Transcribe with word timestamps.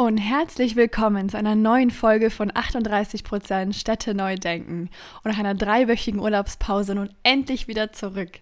Und 0.00 0.18
herzlich 0.18 0.76
willkommen 0.76 1.28
zu 1.28 1.36
einer 1.36 1.56
neuen 1.56 1.90
Folge 1.90 2.30
von 2.30 2.52
38% 2.52 3.72
Städte 3.72 4.14
neu 4.14 4.36
denken. 4.36 4.90
Und 5.24 5.32
nach 5.32 5.40
einer 5.40 5.56
dreiwöchigen 5.56 6.20
Urlaubspause 6.20 6.94
nun 6.94 7.10
endlich 7.24 7.66
wieder 7.66 7.90
zurück. 7.90 8.38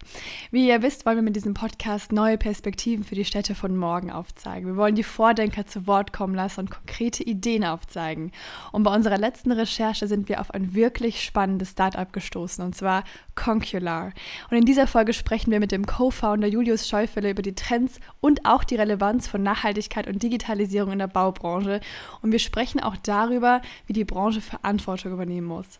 Wie 0.50 0.68
ihr 0.68 0.82
wisst, 0.82 1.07
wollen 1.07 1.16
wir 1.16 1.22
mit 1.22 1.34
diesem 1.34 1.54
Podcast 1.54 2.12
neue 2.12 2.36
Perspektiven 2.36 3.04
für 3.04 3.14
die 3.14 3.25
Städte 3.25 3.54
von 3.54 3.75
morgen 3.75 4.11
aufzeigen. 4.11 4.68
Wir 4.68 4.76
wollen 4.76 4.96
die 4.96 5.03
Vordenker 5.03 5.64
zu 5.64 5.86
Wort 5.86 6.12
kommen 6.12 6.34
lassen 6.34 6.61
und 6.61 6.71
konkrete 6.71 7.22
Ideen 7.25 7.64
aufzeigen. 7.64 8.32
Und 8.70 8.82
bei 8.82 8.95
unserer 8.95 9.17
letzten 9.17 9.50
Recherche 9.50 10.09
sind 10.09 10.29
wir 10.29 10.43
auf 10.43 10.50
ein 10.50 10.75
wirklich 10.75 11.25
spannendes 11.25 11.70
Startup 11.70 12.12
gestoßen, 12.12 12.62
und 12.62 12.75
zwar 12.75 13.03
Concular. 13.34 14.12
Und 14.50 14.59
in 14.59 14.67
dieser 14.67 14.86
Folge 14.86 15.14
sprechen 15.14 15.53
wir 15.53 15.61
mit 15.61 15.73
dem 15.73 15.86
Co-Founder 15.86 16.48
Julius 16.48 16.86
Schäufele 16.86 17.31
über 17.31 17.40
die 17.40 17.54
Trends 17.54 17.98
und 18.20 18.45
auch 18.45 18.62
die 18.62 18.76
Relevanz 18.76 19.26
von 19.26 19.43
Nachhaltigkeit 19.43 20.07
und 20.07 20.23
Digitalisierung 20.23 20.93
in 20.93 20.98
der 20.98 21.07
Baubranche 21.07 21.46
Branche 21.46 21.81
und 22.23 22.32
wir 22.32 22.41
sprechen 22.41 22.81
auch 22.81 22.96
darüber, 22.96 23.63
wie 23.87 23.93
die 23.93 24.04
Branche 24.04 24.41
Verantwortung 24.41 25.13
übernehmen 25.13 25.46
muss. 25.46 25.79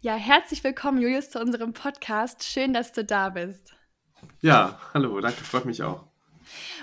Ja, 0.00 0.16
herzlich 0.16 0.64
willkommen, 0.64 1.00
Julius, 1.00 1.30
zu 1.30 1.40
unserem 1.40 1.72
Podcast. 1.72 2.42
Schön, 2.42 2.72
dass 2.72 2.92
du 2.92 3.04
da 3.04 3.28
bist. 3.28 3.74
Ja, 4.40 4.78
hallo, 4.92 5.20
danke, 5.20 5.44
freut 5.44 5.66
mich 5.66 5.84
auch. 5.84 6.04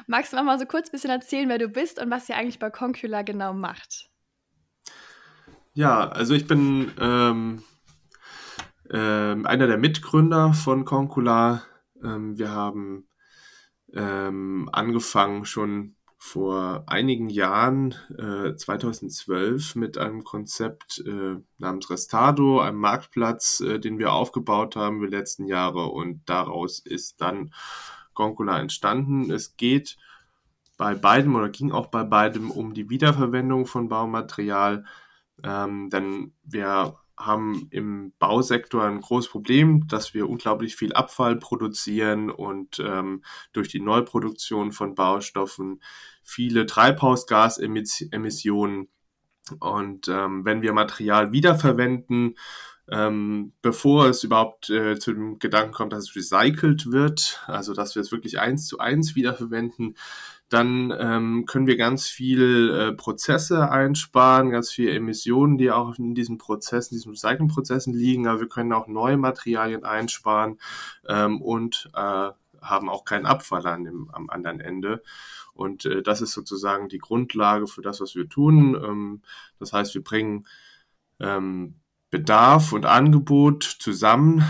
Magst 0.08 0.31
du 0.31 0.38
noch 0.38 0.44
mal 0.44 0.58
so 0.58 0.66
kurz 0.66 0.88
ein 0.88 0.92
bisschen 0.94 1.09
erzählen, 1.09 1.50
wer 1.50 1.58
du 1.58 1.67
bist 1.67 2.02
und 2.02 2.09
was 2.09 2.30
ihr 2.30 2.38
eigentlich 2.38 2.58
bei 2.58 2.70
Concula 2.70 3.22
genau 3.22 3.53
macht? 3.53 4.09
Ja, 5.73 6.08
also 6.08 6.33
ich 6.33 6.48
bin 6.48 6.92
ähm, 7.00 7.64
äh, 8.89 8.98
einer 8.98 9.67
der 9.67 9.77
Mitgründer 9.77 10.53
von 10.53 10.86
Concula. 10.86 11.64
Ähm, 12.02 12.38
wir 12.38 12.52
haben 12.52 13.08
ähm, 13.94 14.70
angefangen 14.72 15.45
schon 15.45 15.95
vor 16.23 16.83
einigen 16.86 17.31
Jahren, 17.31 17.95
äh, 18.16 18.55
2012, 18.55 19.75
mit 19.75 19.97
einem 19.97 20.23
Konzept 20.23 21.03
äh, 21.03 21.38
namens 21.58 21.89
Restado, 21.89 22.59
einem 22.59 22.77
Marktplatz, 22.77 23.59
äh, 23.61 23.80
den 23.80 23.97
wir 23.97 24.14
aufgebaut 24.14 24.75
haben 24.75 25.02
die 25.02 25.08
letzten 25.08 25.47
Jahre 25.47 25.88
und 25.88 26.22
daraus 26.27 26.77
ist 26.77 27.22
dann 27.22 27.52
Goncola 28.14 28.59
entstanden. 28.59 29.31
Es 29.31 29.58
geht 29.58 29.97
bei 30.77 30.94
beidem 30.94 31.36
oder 31.36 31.49
ging 31.49 31.72
auch 31.72 31.88
bei 31.88 32.03
beidem 32.03 32.52
um 32.52 32.75
die 32.75 32.92
Wiederverwendung 32.92 33.66
von 33.66 33.89
Baumaterial, 33.89 34.86
ähm, 35.44 35.89
denn 35.89 36.33
wir 36.44 36.97
haben 37.25 37.67
im 37.72 38.14
Bausektor 38.19 38.83
ein 38.83 39.02
großes 39.02 39.31
Problem, 39.31 39.88
dass 39.88 40.14
wir 40.14 40.30
unglaublich 40.30 40.75
viel 40.75 40.94
Abfall 40.94 41.38
produzieren 41.38 42.30
und 42.30 42.80
ähm, 42.80 43.23
durch 43.53 43.69
die 43.69 43.80
Neuproduktion 43.80 44.72
von 44.72 44.94
Baustoffen 44.95 45.81
viele 46.23 46.66
Treibhausgasemissionen. 46.66 48.89
Und 49.59 50.08
ähm, 50.08 50.45
wenn 50.45 50.61
wir 50.61 50.73
Material 50.73 51.31
wiederverwenden, 51.31 52.36
ähm, 52.89 53.53
bevor 53.61 54.08
es 54.08 54.23
überhaupt 54.23 54.69
äh, 54.69 54.97
zu 54.99 55.14
dem 55.14 55.39
Gedanken 55.39 55.73
kommt, 55.73 55.94
dass 55.94 56.09
es 56.09 56.16
recycelt 56.16 56.92
wird, 56.92 57.42
also 57.47 57.73
dass 57.73 57.95
wir 57.95 58.02
es 58.02 58.11
wirklich 58.11 58.39
eins 58.39 58.67
zu 58.67 58.80
eins 58.80 59.16
wiederverwenden, 59.16 59.95
dann 60.52 60.94
ähm, 60.99 61.45
können 61.45 61.66
wir 61.66 61.77
ganz 61.77 62.07
viel 62.07 62.69
äh, 62.69 62.91
Prozesse 62.91 63.71
einsparen, 63.71 64.49
ganz 64.49 64.70
viele 64.70 64.92
Emissionen, 64.92 65.58
die 65.58 65.71
auch 65.71 65.98
in 65.98 66.14
diesen 66.14 66.37
Prozessen, 66.37 66.93
diesen 66.93 67.11
Recycling-Prozessen 67.11 67.93
liegen, 67.93 68.27
aber 68.27 68.42
wir 68.42 68.49
können 68.49 68.73
auch 68.73 68.87
neue 68.87 69.15
Materialien 69.15 69.86
einsparen 69.86 70.59
ähm, 71.08 71.42
und 71.42 71.89
äh, 71.95 72.31
haben 72.61 72.89
auch 72.89 73.05
keinen 73.05 73.26
Abfall 73.26 73.65
an 73.65 73.86
dem, 73.86 74.09
am 74.11 74.30
anderen 74.30 74.59
Ende. 74.59 75.02
Und 75.53 75.86
äh, 75.86 76.02
das 76.02 76.20
ist 76.20 76.33
sozusagen 76.33 76.89
die 76.89 76.99
Grundlage 76.99 77.67
für 77.67 77.81
das, 77.81 78.02
was 78.02 78.15
wir 78.15 78.27
tun. 78.27 78.76
Ähm, 78.76 79.21
das 79.58 79.71
heißt, 79.71 79.95
wir 79.95 80.03
bringen 80.03 80.45
ähm, 81.21 81.76
Bedarf 82.09 82.73
und 82.73 82.86
Angebot 82.86 83.64
zusammen 83.64 84.43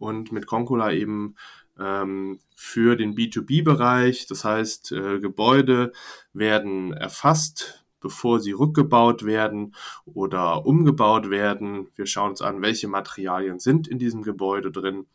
und 0.00 0.32
mit 0.32 0.48
Concola 0.48 0.90
eben 0.90 1.36
für 1.76 2.96
den 2.96 3.14
B2B-Bereich. 3.14 4.26
Das 4.26 4.44
heißt, 4.44 4.92
äh, 4.92 5.18
Gebäude 5.20 5.92
werden 6.32 6.92
erfasst, 6.92 7.84
bevor 8.00 8.38
sie 8.38 8.52
rückgebaut 8.52 9.24
werden 9.24 9.74
oder 10.04 10.66
umgebaut 10.66 11.30
werden. 11.30 11.88
Wir 11.96 12.06
schauen 12.06 12.30
uns 12.30 12.42
an, 12.42 12.62
welche 12.62 12.86
Materialien 12.86 13.58
sind 13.58 13.88
in 13.88 13.98
diesem 13.98 14.22
Gebäude 14.22 14.70
drin. 14.70 15.06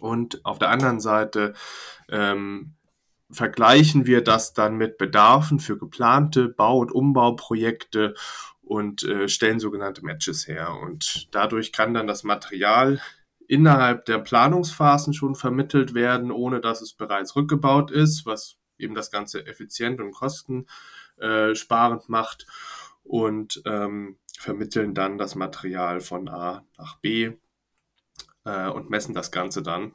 Und 0.00 0.44
auf 0.44 0.58
der 0.58 0.70
anderen 0.70 1.00
Seite 1.00 1.52
ähm, 2.08 2.74
vergleichen 3.30 4.06
wir 4.06 4.22
das 4.22 4.54
dann 4.54 4.76
mit 4.76 4.98
Bedarfen 4.98 5.58
für 5.58 5.76
geplante 5.76 6.48
Bau- 6.48 6.78
und 6.78 6.92
Umbauprojekte 6.92 8.14
und 8.62 9.02
äh, 9.02 9.28
stellen 9.28 9.58
sogenannte 9.58 10.04
Matches 10.04 10.46
her. 10.46 10.74
Und 10.80 11.28
dadurch 11.32 11.72
kann 11.72 11.92
dann 11.92 12.06
das 12.06 12.24
Material 12.24 13.00
innerhalb 13.52 14.06
der 14.06 14.18
Planungsphasen 14.18 15.12
schon 15.12 15.34
vermittelt 15.34 15.92
werden, 15.92 16.30
ohne 16.30 16.62
dass 16.62 16.80
es 16.80 16.94
bereits 16.94 17.36
rückgebaut 17.36 17.90
ist, 17.90 18.24
was 18.24 18.56
eben 18.78 18.94
das 18.94 19.10
Ganze 19.10 19.46
effizient 19.46 20.00
und 20.00 20.12
kostensparend 20.12 22.08
macht 22.08 22.46
und 23.02 23.60
ähm, 23.66 24.16
vermitteln 24.38 24.94
dann 24.94 25.18
das 25.18 25.34
Material 25.34 26.00
von 26.00 26.30
A 26.30 26.64
nach 26.78 26.96
B 27.00 27.32
äh, 28.44 28.70
und 28.70 28.88
messen 28.88 29.12
das 29.12 29.30
Ganze 29.30 29.62
dann, 29.62 29.92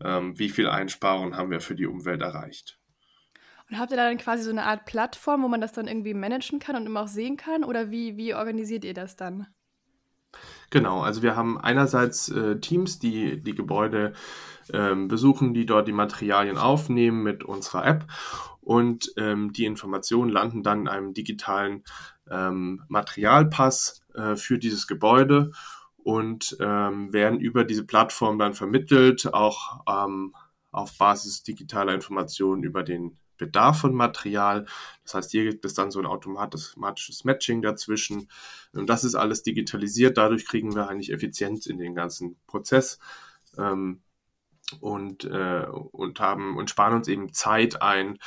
ähm, 0.00 0.38
wie 0.38 0.50
viel 0.50 0.68
Einsparungen 0.68 1.36
haben 1.36 1.50
wir 1.50 1.60
für 1.60 1.74
die 1.74 1.86
Umwelt 1.86 2.22
erreicht. 2.22 2.78
Und 3.68 3.80
habt 3.80 3.90
ihr 3.90 3.96
da 3.96 4.04
dann 4.04 4.18
quasi 4.18 4.44
so 4.44 4.50
eine 4.50 4.66
Art 4.66 4.84
Plattform, 4.84 5.42
wo 5.42 5.48
man 5.48 5.60
das 5.60 5.72
dann 5.72 5.88
irgendwie 5.88 6.14
managen 6.14 6.60
kann 6.60 6.76
und 6.76 6.86
immer 6.86 7.02
auch 7.02 7.08
sehen 7.08 7.36
kann? 7.36 7.64
Oder 7.64 7.90
wie, 7.90 8.16
wie 8.16 8.34
organisiert 8.34 8.84
ihr 8.84 8.94
das 8.94 9.16
dann? 9.16 9.48
Genau, 10.74 11.02
also 11.02 11.22
wir 11.22 11.36
haben 11.36 11.56
einerseits 11.56 12.28
äh, 12.30 12.58
Teams, 12.58 12.98
die 12.98 13.40
die 13.40 13.54
Gebäude 13.54 14.12
ähm, 14.72 15.06
besuchen, 15.06 15.54
die 15.54 15.66
dort 15.66 15.86
die 15.86 15.92
Materialien 15.92 16.58
aufnehmen 16.58 17.22
mit 17.22 17.44
unserer 17.44 17.86
App 17.86 18.06
und 18.60 19.12
ähm, 19.16 19.52
die 19.52 19.66
Informationen 19.66 20.32
landen 20.32 20.64
dann 20.64 20.80
in 20.80 20.88
einem 20.88 21.14
digitalen 21.14 21.84
ähm, 22.28 22.82
Materialpass 22.88 24.02
äh, 24.14 24.34
für 24.34 24.58
dieses 24.58 24.88
Gebäude 24.88 25.52
und 25.96 26.56
ähm, 26.58 27.12
werden 27.12 27.38
über 27.38 27.62
diese 27.62 27.86
Plattform 27.86 28.40
dann 28.40 28.54
vermittelt, 28.54 29.32
auch 29.32 29.84
ähm, 29.88 30.34
auf 30.72 30.98
Basis 30.98 31.44
digitaler 31.44 31.94
Informationen 31.94 32.64
über 32.64 32.82
den 32.82 33.16
Bedarf 33.36 33.80
von 33.80 33.94
Material. 33.94 34.66
Das 35.02 35.14
heißt, 35.14 35.30
hier 35.30 35.44
gibt 35.44 35.64
es 35.64 35.74
dann 35.74 35.90
so 35.90 36.00
ein 36.00 36.06
automatisches 36.06 37.24
Matching 37.24 37.62
dazwischen. 37.62 38.28
Und 38.72 38.88
das 38.88 39.04
ist 39.04 39.14
alles 39.14 39.42
digitalisiert. 39.42 40.16
Dadurch 40.16 40.46
kriegen 40.46 40.74
wir 40.74 40.88
eigentlich 40.88 41.12
Effizienz 41.12 41.66
in 41.66 41.78
den 41.78 41.94
ganzen 41.94 42.36
Prozess 42.46 42.98
ähm, 43.58 44.02
und, 44.80 45.24
äh, 45.24 45.66
und 45.66 46.20
haben 46.20 46.56
und 46.56 46.70
sparen 46.70 46.94
uns 46.94 47.08
eben 47.08 47.32
Zeit 47.32 47.82
ein 47.82 48.18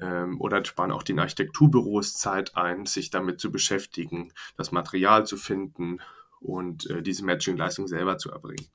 ähm, 0.00 0.40
oder 0.40 0.64
sparen 0.64 0.92
auch 0.92 1.02
den 1.02 1.18
Architekturbüros 1.18 2.16
Zeit 2.16 2.56
ein, 2.56 2.86
sich 2.86 3.10
damit 3.10 3.40
zu 3.40 3.52
beschäftigen, 3.52 4.32
das 4.56 4.72
Material 4.72 5.26
zu 5.26 5.36
finden 5.36 6.00
und 6.40 6.88
äh, 6.90 7.02
diese 7.02 7.24
Matching-Leistung 7.24 7.86
selber 7.88 8.18
zu 8.18 8.30
erbringen. 8.30 8.66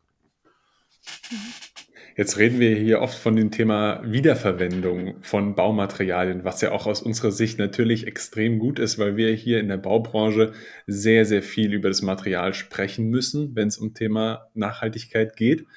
Jetzt 2.18 2.40
reden 2.40 2.60
wir 2.60 2.76
hier 2.76 3.00
oft 3.02 3.16
von 3.16 3.36
dem 3.36 3.52
Thema 3.52 4.02
Wiederverwendung 4.04 5.22
von 5.22 5.54
Baumaterialien, 5.54 6.44
was 6.44 6.62
ja 6.62 6.72
auch 6.72 6.88
aus 6.88 7.04
unserer 7.04 7.32
Sicht 7.32 7.60
natürlich 7.60 8.08
extrem 8.08 8.58
gut 8.58 8.80
ist, 8.80 8.98
weil 8.98 9.18
wir 9.18 9.32
hier 9.36 9.60
in 9.60 9.68
der 9.68 9.78
Baubranche 9.78 10.52
sehr, 10.88 11.26
sehr 11.26 11.44
viel 11.44 11.76
über 11.76 11.90
das 11.90 12.02
Material 12.02 12.56
sprechen 12.56 13.12
müssen, 13.12 13.56
wenn 13.56 13.68
es 13.68 13.78
um 13.78 13.94
Thema 13.94 14.48
Nachhaltigkeit 14.56 15.36
geht. 15.36 15.68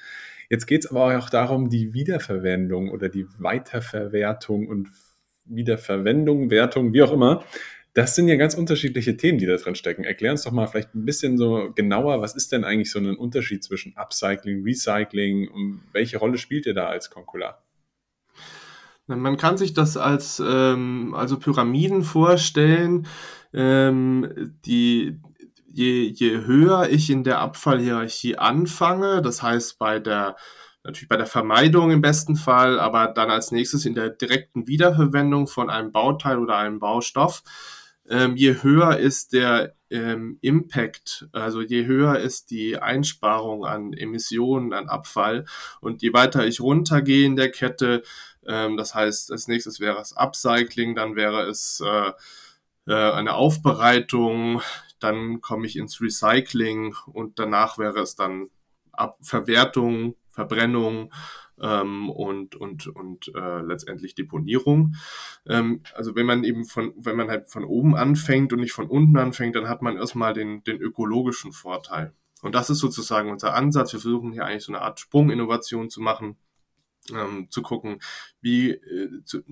Jetzt 0.49 0.65
geht 0.65 0.83
es 0.83 0.89
aber 0.89 1.15
auch 1.15 1.29
darum, 1.29 1.69
die 1.69 1.93
Wiederverwendung 1.93 2.89
oder 2.89 3.07
die 3.07 3.27
Weiterverwertung 3.37 4.67
und 4.67 4.89
Wiederverwendung, 5.45 6.49
Wertung, 6.49 6.91
wie 6.91 7.03
auch 7.03 7.13
immer, 7.13 7.45
das 7.93 8.15
sind 8.15 8.27
ja 8.29 8.35
ganz 8.37 8.53
unterschiedliche 8.53 9.17
Themen, 9.17 9.37
die 9.37 9.45
da 9.45 9.57
drin 9.57 9.75
stecken. 9.75 10.03
Erklär 10.03 10.31
uns 10.31 10.43
doch 10.43 10.51
mal 10.51 10.67
vielleicht 10.67 10.95
ein 10.95 11.05
bisschen 11.05 11.37
so 11.37 11.71
genauer, 11.75 12.21
was 12.21 12.35
ist 12.35 12.51
denn 12.51 12.63
eigentlich 12.63 12.91
so 12.91 12.99
ein 12.99 13.17
Unterschied 13.17 13.63
zwischen 13.63 13.95
Upcycling, 13.97 14.63
Recycling 14.63 15.49
und 15.49 15.81
welche 15.91 16.17
Rolle 16.17 16.37
spielt 16.37 16.65
ihr 16.65 16.73
da 16.73 16.87
als 16.87 17.09
Concular? 17.09 17.63
Man 19.07 19.35
kann 19.35 19.57
sich 19.57 19.73
das 19.73 19.97
als 19.97 20.41
ähm, 20.45 21.13
also 21.15 21.37
Pyramiden 21.37 22.03
vorstellen. 22.03 23.07
Ähm, 23.53 24.55
die, 24.65 25.19
je, 25.67 26.03
je 26.03 26.45
höher 26.45 26.87
ich 26.89 27.09
in 27.09 27.25
der 27.25 27.39
Abfallhierarchie 27.39 28.37
anfange, 28.37 29.21
das 29.21 29.43
heißt 29.43 29.79
bei 29.79 29.99
der 29.99 30.37
natürlich 30.83 31.09
bei 31.09 31.17
der 31.17 31.27
Vermeidung 31.27 31.91
im 31.91 32.01
besten 32.01 32.35
Fall, 32.35 32.79
aber 32.79 33.07
dann 33.07 33.29
als 33.29 33.51
nächstes 33.51 33.85
in 33.85 33.93
der 33.93 34.09
direkten 34.09 34.67
Wiederverwendung 34.67 35.47
von 35.47 35.69
einem 35.69 35.91
Bauteil 35.91 36.39
oder 36.39 36.57
einem 36.57 36.79
Baustoff, 36.79 37.43
ähm, 38.11 38.35
je 38.35 38.61
höher 38.61 38.97
ist 38.97 39.31
der 39.31 39.73
ähm, 39.89 40.37
Impact, 40.41 41.29
also 41.31 41.61
je 41.61 41.85
höher 41.85 42.19
ist 42.19 42.51
die 42.51 42.77
Einsparung 42.77 43.65
an 43.65 43.93
Emissionen, 43.93 44.73
an 44.73 44.89
Abfall 44.89 45.45
und 45.79 46.01
je 46.01 46.11
weiter 46.13 46.45
ich 46.45 46.59
runtergehe 46.59 47.25
in 47.25 47.37
der 47.37 47.51
Kette, 47.51 48.03
ähm, 48.45 48.75
das 48.75 48.93
heißt, 48.93 49.31
als 49.31 49.47
nächstes 49.47 49.79
wäre 49.79 49.99
es 50.01 50.11
Upcycling, 50.13 50.93
dann 50.93 51.15
wäre 51.15 51.43
es 51.43 51.81
äh, 51.85 52.11
äh, 52.87 53.11
eine 53.13 53.35
Aufbereitung, 53.35 54.61
dann 54.99 55.39
komme 55.39 55.65
ich 55.65 55.77
ins 55.77 56.01
Recycling 56.01 56.93
und 57.05 57.39
danach 57.39 57.77
wäre 57.77 58.01
es 58.01 58.15
dann 58.15 58.49
Ab 58.93 59.17
Verwertung, 59.21 60.15
Verbrennung 60.31 61.11
ähm, 61.61 62.09
und, 62.09 62.55
und, 62.55 62.87
und 62.87 63.31
äh, 63.35 63.61
letztendlich 63.61 64.15
Deponierung. 64.15 64.95
Ähm, 65.45 65.81
also 65.93 66.15
wenn 66.15 66.25
man 66.25 66.43
eben 66.43 66.65
von, 66.65 66.93
wenn 66.97 67.17
man 67.17 67.29
halt 67.29 67.49
von 67.49 67.63
oben 67.63 67.95
anfängt 67.95 68.53
und 68.53 68.59
nicht 68.59 68.73
von 68.73 68.87
unten 68.87 69.17
anfängt, 69.17 69.55
dann 69.55 69.69
hat 69.69 69.81
man 69.81 69.97
erstmal 69.97 70.33
den, 70.33 70.63
den 70.63 70.81
ökologischen 70.81 71.51
Vorteil. 71.51 72.13
Und 72.41 72.55
das 72.55 72.69
ist 72.69 72.79
sozusagen 72.79 73.29
unser 73.29 73.53
Ansatz. 73.53 73.93
Wir 73.93 73.99
versuchen 73.99 74.31
hier 74.31 74.45
eigentlich 74.45 74.63
so 74.63 74.73
eine 74.73 74.81
Art 74.81 74.99
Sprunginnovation 74.99 75.89
zu 75.89 76.01
machen, 76.01 76.37
ähm, 77.13 77.47
zu 77.51 77.61
gucken, 77.61 77.99
wie, 78.41 78.71
äh, 78.71 79.23
zu, 79.25 79.43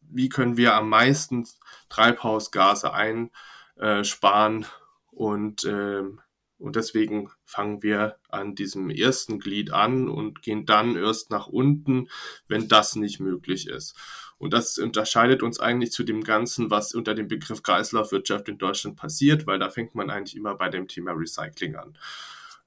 wie 0.00 0.28
können 0.28 0.56
wir 0.56 0.74
am 0.74 0.88
meisten 0.88 1.46
Treibhausgase 1.88 2.92
einsparen 2.94 4.66
und 5.10 5.64
ähm, 5.64 6.20
und 6.60 6.76
deswegen 6.76 7.30
fangen 7.44 7.82
wir 7.82 8.16
an 8.28 8.54
diesem 8.54 8.90
ersten 8.90 9.38
Glied 9.38 9.72
an 9.72 10.08
und 10.08 10.42
gehen 10.42 10.66
dann 10.66 10.94
erst 10.96 11.30
nach 11.30 11.46
unten, 11.46 12.08
wenn 12.48 12.68
das 12.68 12.96
nicht 12.96 13.18
möglich 13.18 13.66
ist. 13.66 13.96
Und 14.38 14.52
das 14.52 14.78
unterscheidet 14.78 15.42
uns 15.42 15.58
eigentlich 15.58 15.92
zu 15.92 16.04
dem 16.04 16.22
Ganzen, 16.22 16.70
was 16.70 16.94
unter 16.94 17.14
dem 17.14 17.28
Begriff 17.28 17.62
Kreislaufwirtschaft 17.62 18.48
in 18.48 18.58
Deutschland 18.58 18.96
passiert, 18.96 19.46
weil 19.46 19.58
da 19.58 19.70
fängt 19.70 19.94
man 19.94 20.10
eigentlich 20.10 20.36
immer 20.36 20.54
bei 20.54 20.68
dem 20.68 20.86
Thema 20.86 21.12
Recycling 21.12 21.76
an. 21.76 21.98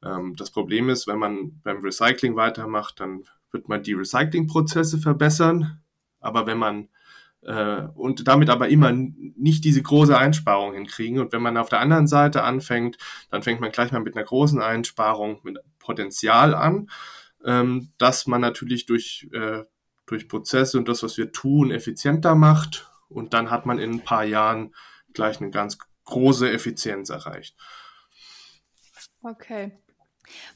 Ähm, 0.03 0.35
das 0.35 0.51
Problem 0.51 0.89
ist, 0.89 1.07
wenn 1.07 1.19
man 1.19 1.61
beim 1.63 1.81
Recycling 1.81 2.35
weitermacht, 2.35 2.99
dann 2.99 3.23
wird 3.51 3.69
man 3.69 3.83
die 3.83 3.93
Recyclingprozesse 3.93 4.97
verbessern. 4.97 5.81
Aber 6.19 6.47
wenn 6.47 6.57
man 6.57 6.89
und 7.45 8.27
damit 8.27 8.49
aber 8.49 8.69
immer 8.69 8.91
nicht 8.93 9.65
diese 9.65 9.81
große 9.81 10.17
Einsparung 10.17 10.73
hinkriegen. 10.73 11.19
Und 11.19 11.33
wenn 11.33 11.41
man 11.41 11.57
auf 11.57 11.69
der 11.69 11.79
anderen 11.79 12.07
Seite 12.07 12.43
anfängt, 12.43 12.97
dann 13.29 13.43
fängt 13.43 13.59
man 13.59 13.71
gleich 13.71 13.91
mal 13.91 13.99
mit 13.99 14.15
einer 14.15 14.25
großen 14.25 14.61
Einsparung, 14.61 15.39
mit 15.43 15.57
Potenzial 15.79 16.55
an, 16.55 16.89
ähm, 17.43 17.91
dass 17.97 18.27
man 18.27 18.41
natürlich 18.41 18.85
durch, 18.85 19.27
äh, 19.33 19.63
durch 20.05 20.27
Prozesse 20.27 20.77
und 20.77 20.87
das, 20.87 21.03
was 21.03 21.17
wir 21.17 21.31
tun, 21.31 21.71
effizienter 21.71 22.35
macht. 22.35 22.89
Und 23.09 23.33
dann 23.33 23.51
hat 23.51 23.65
man 23.65 23.79
in 23.79 23.91
ein 23.91 24.03
paar 24.03 24.23
Jahren 24.23 24.73
gleich 25.13 25.41
eine 25.41 25.51
ganz 25.51 25.77
große 26.05 26.49
Effizienz 26.49 27.09
erreicht. 27.09 27.55
Okay. 29.21 29.82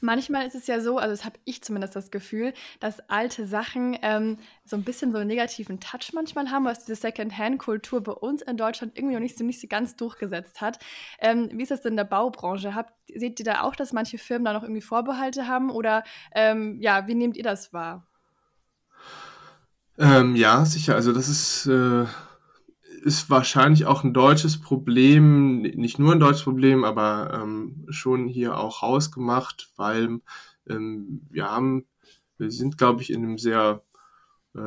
Manchmal 0.00 0.46
ist 0.46 0.54
es 0.54 0.66
ja 0.66 0.80
so, 0.80 0.98
also 0.98 1.12
das 1.12 1.24
habe 1.24 1.38
ich 1.44 1.62
zumindest 1.62 1.96
das 1.96 2.10
Gefühl, 2.10 2.52
dass 2.80 3.00
alte 3.08 3.46
Sachen 3.46 3.96
ähm, 4.02 4.38
so 4.64 4.76
ein 4.76 4.84
bisschen 4.84 5.12
so 5.12 5.18
einen 5.18 5.28
negativen 5.28 5.80
Touch 5.80 6.12
manchmal 6.14 6.50
haben, 6.50 6.64
was 6.64 6.84
diese 6.84 7.00
Second-Hand-Kultur 7.00 8.02
bei 8.02 8.12
uns 8.12 8.42
in 8.42 8.56
Deutschland 8.56 8.96
irgendwie 8.96 9.14
noch 9.14 9.20
nicht 9.20 9.38
so, 9.38 9.44
nicht 9.44 9.60
so 9.60 9.68
ganz 9.68 9.96
durchgesetzt 9.96 10.60
hat. 10.60 10.78
Ähm, 11.20 11.50
wie 11.52 11.62
ist 11.62 11.70
das 11.70 11.82
denn 11.82 11.92
in 11.92 11.96
der 11.96 12.04
Baubranche? 12.04 12.74
Habt, 12.74 12.92
seht 13.14 13.38
ihr 13.38 13.44
da 13.44 13.62
auch, 13.62 13.76
dass 13.76 13.92
manche 13.92 14.18
Firmen 14.18 14.44
da 14.44 14.52
noch 14.52 14.62
irgendwie 14.62 14.82
Vorbehalte 14.82 15.46
haben 15.46 15.70
oder 15.70 16.04
ähm, 16.34 16.80
ja, 16.80 17.06
wie 17.06 17.14
nehmt 17.14 17.36
ihr 17.36 17.44
das 17.44 17.72
wahr? 17.72 18.06
Ähm, 19.98 20.36
ja, 20.36 20.64
sicher. 20.64 20.94
Also 20.94 21.12
das 21.12 21.28
ist 21.28 21.66
äh, 21.66 22.06
ist 23.02 23.30
wahrscheinlich 23.30 23.86
auch 23.86 24.04
ein 24.04 24.14
deutsches 24.14 24.60
Problem, 24.60 25.62
nicht 25.62 25.98
nur 25.98 26.12
ein 26.12 26.20
deutsches 26.20 26.44
Problem, 26.44 26.84
aber 26.84 27.40
ähm, 27.42 27.86
schon 27.88 28.28
hier 28.28 28.58
auch 28.58 28.82
hausgemacht, 28.82 29.70
weil 29.76 30.20
ähm, 30.68 31.26
wir 31.30 31.50
haben, 31.50 31.86
wir 32.36 32.50
sind, 32.50 32.78
glaube 32.78 33.02
ich, 33.02 33.10
in 33.10 33.24
einem 33.24 33.38
sehr, 33.38 33.82
äh, 34.54 34.58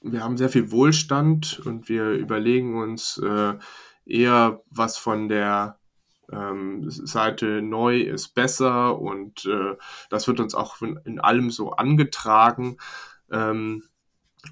wir 0.00 0.24
haben 0.24 0.36
sehr 0.36 0.48
viel 0.48 0.70
Wohlstand 0.70 1.60
und 1.64 1.88
wir 1.88 2.10
überlegen 2.12 2.80
uns 2.80 3.18
äh, 3.18 3.54
eher, 4.06 4.60
was 4.70 4.96
von 4.96 5.28
der 5.28 5.78
ähm, 6.32 6.90
Seite 6.90 7.62
neu 7.62 8.00
ist 8.00 8.34
besser 8.34 8.98
und 8.98 9.44
äh, 9.46 9.76
das 10.10 10.28
wird 10.28 10.40
uns 10.40 10.54
auch 10.54 10.80
in, 10.82 10.98
in 11.04 11.20
allem 11.20 11.50
so 11.50 11.72
angetragen. 11.72 12.76
Ähm, 13.30 13.84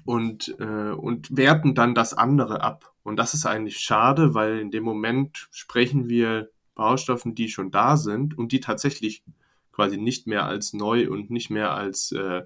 und, 0.05 0.55
äh, 0.59 0.91
und 0.91 1.35
werten 1.35 1.75
dann 1.75 1.95
das 1.95 2.13
andere 2.13 2.61
ab. 2.61 2.93
Und 3.03 3.17
das 3.17 3.33
ist 3.33 3.45
eigentlich 3.45 3.79
schade, 3.79 4.33
weil 4.33 4.59
in 4.59 4.71
dem 4.71 4.83
Moment 4.83 5.47
sprechen 5.51 6.09
wir 6.09 6.49
Baustoffen, 6.75 7.35
die 7.35 7.49
schon 7.49 7.71
da 7.71 7.97
sind 7.97 8.37
und 8.37 8.51
die 8.51 8.59
tatsächlich 8.59 9.23
quasi 9.71 9.97
nicht 9.97 10.27
mehr 10.27 10.45
als 10.45 10.73
neu 10.73 11.09
und 11.09 11.29
nicht 11.29 11.49
mehr 11.49 11.73
als, 11.73 12.11
äh, 12.11 12.43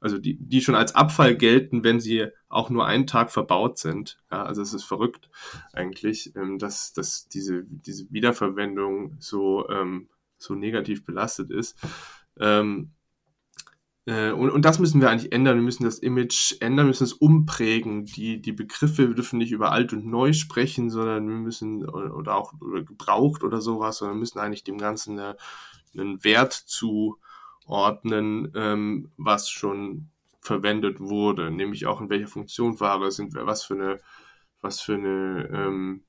also 0.00 0.18
die, 0.18 0.36
die 0.36 0.60
schon 0.60 0.74
als 0.74 0.94
Abfall 0.94 1.36
gelten, 1.36 1.84
wenn 1.84 2.00
sie 2.00 2.26
auch 2.48 2.70
nur 2.70 2.86
einen 2.86 3.06
Tag 3.06 3.30
verbaut 3.30 3.78
sind. 3.78 4.18
Ja, 4.30 4.44
also 4.44 4.62
es 4.62 4.74
ist 4.74 4.84
verrückt 4.84 5.28
eigentlich, 5.72 6.34
ähm, 6.34 6.58
dass, 6.58 6.92
dass 6.92 7.28
diese, 7.28 7.64
diese 7.64 8.10
Wiederverwendung 8.10 9.16
so, 9.20 9.68
ähm, 9.68 10.08
so 10.38 10.54
negativ 10.54 11.04
belastet 11.04 11.50
ist. 11.50 11.78
Ähm, 12.40 12.92
äh, 14.06 14.32
und, 14.32 14.50
und 14.50 14.64
das 14.64 14.78
müssen 14.78 15.00
wir 15.00 15.10
eigentlich 15.10 15.32
ändern. 15.32 15.56
Wir 15.56 15.62
müssen 15.62 15.84
das 15.84 15.98
Image 15.98 16.56
ändern, 16.60 16.86
wir 16.86 16.90
müssen 16.90 17.04
es 17.04 17.12
umprägen. 17.12 18.04
Die, 18.04 18.40
die 18.40 18.52
Begriffe, 18.52 19.08
wir 19.08 19.14
dürfen 19.14 19.38
nicht 19.38 19.52
über 19.52 19.70
alt 19.72 19.92
und 19.92 20.06
neu 20.06 20.32
sprechen, 20.32 20.90
sondern 20.90 21.28
wir 21.28 21.36
müssen, 21.36 21.88
oder 21.88 22.36
auch 22.36 22.52
oder 22.60 22.82
gebraucht 22.82 23.44
oder 23.44 23.60
sowas, 23.60 23.98
sondern 23.98 24.16
wir 24.16 24.20
müssen 24.20 24.40
eigentlich 24.40 24.64
dem 24.64 24.78
Ganzen 24.78 25.18
eine, 25.18 25.36
einen 25.96 26.24
Wert 26.24 26.52
zuordnen, 26.52 28.50
ähm, 28.56 29.12
was 29.16 29.48
schon 29.48 30.08
verwendet 30.40 30.98
wurde, 30.98 31.52
nämlich 31.52 31.86
auch 31.86 32.00
in 32.00 32.10
welcher 32.10 32.26
Funktion 32.26 32.80
Ware 32.80 33.12
sind 33.12 33.34
was 33.34 33.62
für 33.62 33.74
eine, 33.74 34.00
was 34.60 34.80
für 34.80 34.94
eine, 34.94 35.48
ähm, 35.52 36.02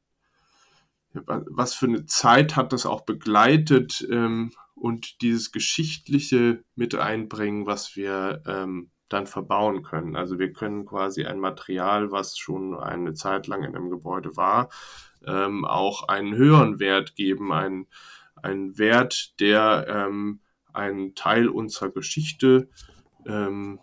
was 1.14 1.74
für 1.74 1.86
eine 1.86 2.06
Zeit 2.06 2.56
hat 2.56 2.74
das 2.74 2.86
auch 2.86 3.02
begleitet, 3.02 4.06
ähm, 4.10 4.52
und 4.84 5.22
dieses 5.22 5.54
Geschichtliche 5.54 6.64
mit 6.76 6.94
einbringen, 6.94 7.66
was 7.66 7.96
wir 7.96 8.44
ähm, 8.46 8.92
dann 9.08 9.28
verbauen 9.28 9.82
können. 9.82 10.18
Also 10.18 10.40
wir 10.40 10.52
können 10.52 10.86
quasi 10.86 11.24
ein 11.24 11.40
Material, 11.40 12.12
was 12.12 12.38
schon 12.38 12.78
eine 12.78 13.14
Zeit 13.14 13.48
lang 13.48 13.64
in 13.64 13.78
einem 13.78 13.90
Gebäude 13.90 14.36
war, 14.36 14.68
ähm, 15.26 15.64
auch 15.64 16.10
einen 16.10 16.36
höheren 16.36 16.80
Wert 16.80 17.16
geben, 17.16 17.54
einen, 17.54 17.88
einen 18.36 18.78
Wert, 18.78 19.40
der 19.40 19.86
ähm, 19.88 20.42
einen 20.74 21.16
Teil 21.16 21.48
unserer 21.48 21.90
Geschichte 21.90 22.70
ähm, 23.26 23.80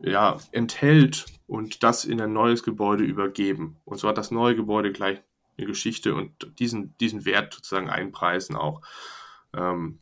ja, 0.00 0.38
enthält 0.52 1.26
und 1.46 1.82
das 1.82 2.06
in 2.06 2.20
ein 2.20 2.32
neues 2.32 2.62
Gebäude 2.62 3.04
übergeben. 3.04 3.76
Und 3.84 3.98
so 3.98 4.08
hat 4.08 4.16
das 4.16 4.30
neue 4.30 4.56
Gebäude 4.56 4.92
gleich 4.92 5.22
eine 5.58 5.66
Geschichte 5.66 6.14
und 6.14 6.58
diesen, 6.58 6.96
diesen 6.98 7.24
Wert 7.24 7.54
sozusagen 7.54 7.88
einpreisen 7.90 8.56
auch 8.56 8.82
ähm, 9.54 10.00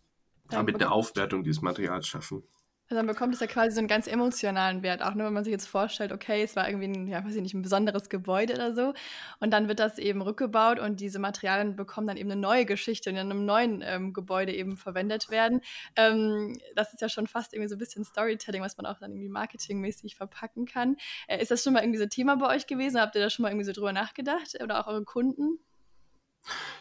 damit 0.49 0.77
eine 0.77 0.91
Aufwertung 0.91 1.43
dieses 1.43 1.63
Materials 1.63 2.07
schaffen. 2.07 2.43
Also 2.91 2.97
dann 2.97 3.07
bekommt 3.07 3.33
es 3.33 3.41
ja 3.41 3.47
quasi 3.47 3.75
so 3.75 3.79
einen 3.79 3.89
ganz 3.89 4.07
emotionalen 4.07 4.83
Wert, 4.83 5.03
auch 5.03 5.15
nur 5.15 5.27
wenn 5.27 5.33
man 5.33 5.43
sich 5.43 5.53
jetzt 5.53 5.67
vorstellt, 5.67 6.13
okay, 6.13 6.43
es 6.43 6.55
war 6.55 6.69
irgendwie 6.69 6.89
ein, 6.89 7.07
ja, 7.09 7.25
weiß 7.25 7.35
ich 7.35 7.41
nicht, 7.41 7.55
ein 7.55 7.63
besonderes 7.63 8.11
Gebäude 8.11 8.55
oder 8.55 8.75
so. 8.75 8.93
Und 9.41 9.53
dann 9.53 9.69
wird 9.69 9.81
das 9.81 9.99
eben 9.99 10.21
rückgebaut 10.21 10.79
und 10.79 11.01
diese 11.01 11.19
Materialien 11.19 11.77
bekommen 11.77 12.07
dann 12.07 12.19
eben 12.19 12.31
eine 12.31 12.41
neue 12.41 12.67
Geschichte 12.67 13.09
und 13.09 13.17
in 13.17 13.31
einem 13.31 13.47
neuen 13.47 13.83
ähm, 13.83 14.13
Gebäude 14.13 14.53
eben 14.55 14.77
verwendet 14.77 15.31
werden. 15.31 15.63
Ähm, 15.97 16.59
das 16.77 16.93
ist 16.93 17.01
ja 17.01 17.09
schon 17.09 17.27
fast 17.27 17.55
irgendwie 17.55 17.71
so 17.71 17.77
ein 17.77 17.79
bisschen 17.79 18.05
Storytelling, 18.05 18.63
was 18.63 18.77
man 18.77 18.85
auch 18.85 18.99
dann 18.99 19.13
irgendwie 19.13 19.31
marketingmäßig 19.31 20.17
verpacken 20.17 20.67
kann. 20.67 20.97
Äh, 21.27 21.41
ist 21.41 21.51
das 21.51 21.65
schon 21.65 21.73
mal 21.73 21.83
irgendwie 21.83 22.01
so 22.01 22.07
Thema 22.07 22.37
bei 22.37 22.55
euch 22.55 22.67
gewesen? 22.67 23.01
Habt 23.01 23.15
ihr 23.15 23.23
da 23.23 23.31
schon 23.31 23.45
mal 23.45 23.49
irgendwie 23.49 23.67
so 23.67 23.73
drüber 23.73 23.95
nachgedacht? 23.95 24.63
Oder 24.63 24.81
auch 24.81 24.89
eure 24.89 25.05
Kunden? 25.05 25.59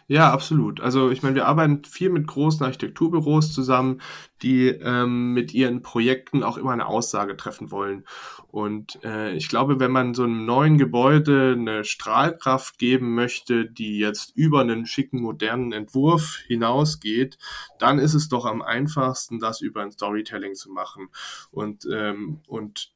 Ja, 0.07 0.31
absolut. 0.31 0.81
Also 0.81 1.09
ich 1.11 1.23
meine, 1.23 1.35
wir 1.35 1.47
arbeiten 1.47 1.83
viel 1.85 2.09
mit 2.09 2.27
großen 2.27 2.65
Architekturbüros 2.65 3.53
zusammen, 3.53 4.01
die 4.41 4.67
ähm, 4.67 5.33
mit 5.33 5.53
ihren 5.53 5.81
Projekten 5.81 6.43
auch 6.43 6.57
immer 6.57 6.71
eine 6.71 6.87
Aussage 6.87 7.37
treffen 7.37 7.71
wollen. 7.71 8.03
Und 8.47 8.99
äh, 9.03 9.33
ich 9.33 9.47
glaube, 9.47 9.79
wenn 9.79 9.91
man 9.91 10.13
so 10.13 10.23
einem 10.23 10.45
neuen 10.45 10.77
Gebäude 10.77 11.55
eine 11.57 11.85
Strahlkraft 11.85 12.77
geben 12.77 13.15
möchte, 13.15 13.65
die 13.65 13.97
jetzt 13.97 14.35
über 14.35 14.61
einen 14.61 14.85
schicken, 14.85 15.21
modernen 15.21 15.71
Entwurf 15.71 16.37
hinausgeht, 16.47 17.37
dann 17.79 17.97
ist 17.97 18.13
es 18.13 18.27
doch 18.27 18.45
am 18.45 18.61
einfachsten, 18.61 19.39
das 19.39 19.61
über 19.61 19.81
ein 19.81 19.91
Storytelling 19.91 20.55
zu 20.55 20.69
machen. 20.71 21.07
Und, 21.51 21.87
ähm, 21.91 22.41
und 22.47 22.92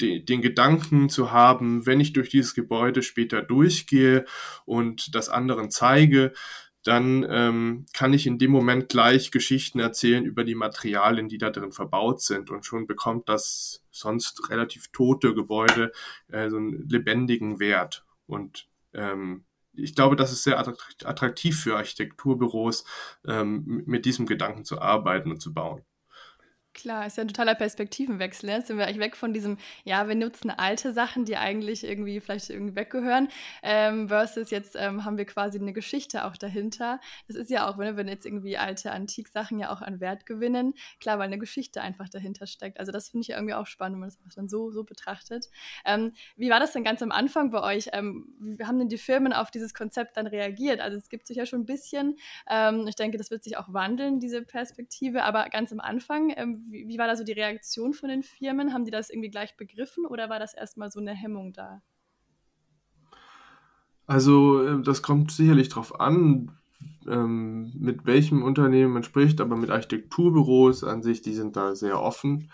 de, 0.00 0.20
den 0.20 0.42
Gedanken 0.42 1.08
zu 1.08 1.32
haben, 1.32 1.86
wenn 1.86 2.00
ich 2.00 2.12
durch 2.12 2.28
dieses 2.28 2.54
Gebäude 2.54 3.02
später 3.02 3.42
durchgehe 3.42 4.24
und 4.64 5.14
das 5.14 5.28
anderen 5.28 5.70
zeige, 5.70 6.32
dann 6.82 7.26
ähm, 7.28 7.86
kann 7.92 8.14
ich 8.14 8.26
in 8.26 8.38
dem 8.38 8.50
Moment 8.50 8.88
gleich 8.88 9.30
Geschichten 9.30 9.80
erzählen 9.80 10.24
über 10.24 10.44
die 10.44 10.54
Materialien, 10.54 11.28
die 11.28 11.38
da 11.38 11.50
drin 11.50 11.72
verbaut 11.72 12.22
sind. 12.22 12.50
Und 12.50 12.64
schon 12.64 12.86
bekommt 12.86 13.28
das 13.28 13.84
sonst 13.90 14.48
relativ 14.48 14.88
tote 14.88 15.34
Gebäude 15.34 15.92
äh, 16.28 16.48
so 16.48 16.56
einen 16.56 16.88
lebendigen 16.88 17.60
Wert. 17.60 18.04
Und 18.26 18.68
ähm, 18.94 19.44
ich 19.74 19.94
glaube, 19.94 20.16
das 20.16 20.32
ist 20.32 20.42
sehr 20.42 20.58
attraktiv 20.58 21.60
für 21.60 21.76
Architekturbüros, 21.76 22.84
ähm, 23.26 23.82
mit 23.86 24.04
diesem 24.06 24.26
Gedanken 24.26 24.64
zu 24.64 24.80
arbeiten 24.80 25.30
und 25.30 25.42
zu 25.42 25.52
bauen. 25.52 25.82
Klar, 26.72 27.04
ist 27.06 27.16
ja 27.16 27.24
ein 27.24 27.28
totaler 27.28 27.56
Perspektivenwechsel. 27.56 28.48
Ne? 28.48 28.56
Jetzt 28.56 28.68
sind 28.68 28.78
wir 28.78 28.86
eigentlich 28.86 29.00
weg 29.00 29.16
von 29.16 29.32
diesem, 29.32 29.58
ja, 29.82 30.06
wir 30.06 30.14
nutzen 30.14 30.50
alte 30.50 30.92
Sachen, 30.92 31.24
die 31.24 31.36
eigentlich 31.36 31.82
irgendwie 31.82 32.20
vielleicht 32.20 32.48
irgendwie 32.48 32.76
weggehören, 32.76 33.28
ähm, 33.64 34.08
versus 34.08 34.50
jetzt 34.50 34.76
ähm, 34.78 35.04
haben 35.04 35.18
wir 35.18 35.24
quasi 35.24 35.58
eine 35.58 35.72
Geschichte 35.72 36.24
auch 36.24 36.36
dahinter. 36.36 37.00
Das 37.26 37.36
ist 37.36 37.50
ja 37.50 37.68
auch, 37.68 37.76
wenn, 37.76 37.96
wenn 37.96 38.06
jetzt 38.06 38.24
irgendwie 38.24 38.56
alte 38.56 38.92
Antiksachen 38.92 39.58
ja 39.58 39.72
auch 39.72 39.82
an 39.82 39.98
Wert 39.98 40.26
gewinnen, 40.26 40.74
klar, 41.00 41.18
weil 41.18 41.26
eine 41.26 41.38
Geschichte 41.38 41.82
einfach 41.82 42.08
dahinter 42.08 42.46
steckt. 42.46 42.78
Also 42.78 42.92
das 42.92 43.08
finde 43.08 43.22
ich 43.22 43.30
irgendwie 43.30 43.54
auch 43.54 43.66
spannend, 43.66 43.96
wenn 43.96 44.00
man 44.00 44.12
das 44.24 44.34
dann 44.36 44.48
so, 44.48 44.70
so 44.70 44.84
betrachtet. 44.84 45.50
Ähm, 45.84 46.12
wie 46.36 46.50
war 46.50 46.60
das 46.60 46.72
denn 46.72 46.84
ganz 46.84 47.02
am 47.02 47.10
Anfang 47.10 47.50
bei 47.50 47.62
euch? 47.62 47.88
Ähm, 47.92 48.32
wie 48.38 48.64
haben 48.64 48.78
denn 48.78 48.88
die 48.88 48.98
Firmen 48.98 49.32
auf 49.32 49.50
dieses 49.50 49.74
Konzept 49.74 50.16
dann 50.16 50.28
reagiert? 50.28 50.80
Also 50.80 50.96
es 50.96 51.08
gibt 51.08 51.26
sich 51.26 51.36
ja 51.36 51.46
schon 51.46 51.62
ein 51.62 51.66
bisschen, 51.66 52.16
ähm, 52.48 52.86
ich 52.86 52.94
denke, 52.94 53.18
das 53.18 53.32
wird 53.32 53.42
sich 53.42 53.56
auch 53.56 53.72
wandeln, 53.72 54.20
diese 54.20 54.42
Perspektive, 54.42 55.24
aber 55.24 55.48
ganz 55.48 55.72
am 55.72 55.80
Anfang, 55.80 56.32
ähm, 56.36 56.59
wie, 56.68 56.88
wie 56.88 56.98
war 56.98 57.06
da 57.06 57.16
so 57.16 57.24
die 57.24 57.32
Reaktion 57.32 57.92
von 57.92 58.08
den 58.08 58.22
Firmen? 58.22 58.72
Haben 58.72 58.84
die 58.84 58.90
das 58.90 59.10
irgendwie 59.10 59.30
gleich 59.30 59.56
begriffen 59.56 60.06
oder 60.06 60.28
war 60.28 60.38
das 60.38 60.54
erstmal 60.54 60.90
so 60.90 61.00
eine 61.00 61.14
Hemmung 61.14 61.52
da? 61.52 61.82
Also 64.06 64.66
äh, 64.66 64.82
das 64.82 65.02
kommt 65.02 65.30
sicherlich 65.30 65.68
darauf 65.68 66.00
an, 66.00 66.58
ähm, 67.08 67.72
mit 67.78 68.06
welchem 68.06 68.42
Unternehmen 68.42 68.92
man 68.92 69.02
spricht, 69.02 69.40
aber 69.40 69.56
mit 69.56 69.70
Architekturbüros 69.70 70.84
an 70.84 71.02
sich, 71.02 71.22
die 71.22 71.32
sind 71.32 71.56
da 71.56 71.74
sehr 71.74 72.00
offen, 72.00 72.50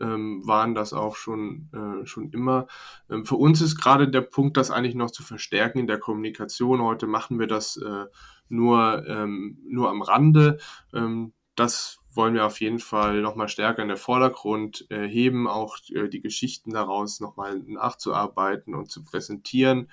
ähm, 0.00 0.42
waren 0.46 0.74
das 0.74 0.92
auch 0.92 1.16
schon, 1.16 1.68
äh, 1.72 2.06
schon 2.06 2.30
immer. 2.30 2.66
Ähm, 3.10 3.24
für 3.24 3.36
uns 3.36 3.60
ist 3.60 3.76
gerade 3.76 4.08
der 4.08 4.22
Punkt, 4.22 4.56
das 4.56 4.70
eigentlich 4.70 4.94
noch 4.94 5.10
zu 5.10 5.22
verstärken 5.22 5.78
in 5.78 5.86
der 5.86 5.98
Kommunikation. 5.98 6.82
Heute 6.82 7.06
machen 7.06 7.38
wir 7.38 7.46
das 7.46 7.76
äh, 7.76 8.06
nur, 8.48 9.06
ähm, 9.06 9.58
nur 9.68 9.90
am 9.90 10.02
Rande. 10.02 10.58
Ähm, 10.92 11.32
das 11.54 12.00
wollen 12.16 12.34
wir 12.34 12.46
auf 12.46 12.60
jeden 12.60 12.78
Fall 12.78 13.20
nochmal 13.20 13.48
stärker 13.48 13.82
in 13.82 13.88
den 13.88 13.96
Vordergrund 13.96 14.86
äh, 14.90 15.06
heben, 15.06 15.48
auch 15.48 15.78
äh, 15.90 16.08
die 16.08 16.20
Geschichten 16.20 16.72
daraus 16.72 17.20
nochmal 17.20 17.58
nachzuarbeiten 17.58 18.74
und 18.74 18.90
zu 18.90 19.02
präsentieren, 19.02 19.90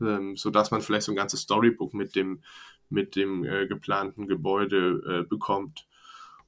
ähm, 0.00 0.36
sodass 0.36 0.70
man 0.70 0.82
vielleicht 0.82 1.06
so 1.06 1.12
ein 1.12 1.16
ganzes 1.16 1.42
Storybook 1.42 1.94
mit 1.94 2.14
dem, 2.14 2.42
mit 2.88 3.16
dem 3.16 3.44
äh, 3.44 3.66
geplanten 3.66 4.26
Gebäude 4.26 5.22
äh, 5.22 5.28
bekommt. 5.28 5.86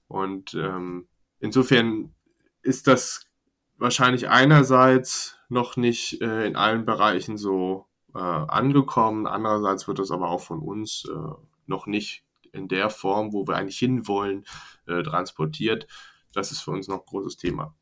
Und 0.08 0.54
ähm, 0.54 1.08
insofern 1.40 2.14
ist 2.62 2.86
das 2.86 3.26
wahrscheinlich 3.76 4.28
einerseits 4.28 5.38
noch 5.48 5.76
nicht 5.76 6.20
äh, 6.20 6.46
in 6.46 6.56
allen 6.56 6.84
Bereichen 6.84 7.38
so 7.38 7.86
äh, 8.14 8.18
angekommen, 8.18 9.26
andererseits 9.26 9.88
wird 9.88 9.98
das 9.98 10.10
aber 10.10 10.28
auch 10.28 10.42
von 10.42 10.60
uns 10.60 11.08
noch 11.66 11.86
nicht 11.86 12.23
in 12.54 12.68
der 12.68 12.90
Form, 12.90 13.32
wo 13.32 13.46
wir 13.46 13.56
eigentlich 13.56 13.78
hinwollen, 13.78 14.44
äh, 14.86 15.02
transportiert. 15.02 15.86
Das 16.32 16.52
ist 16.52 16.60
für 16.60 16.70
uns 16.70 16.88
noch 16.88 17.00
ein 17.00 17.06
großes 17.06 17.36
Thema. 17.36 17.74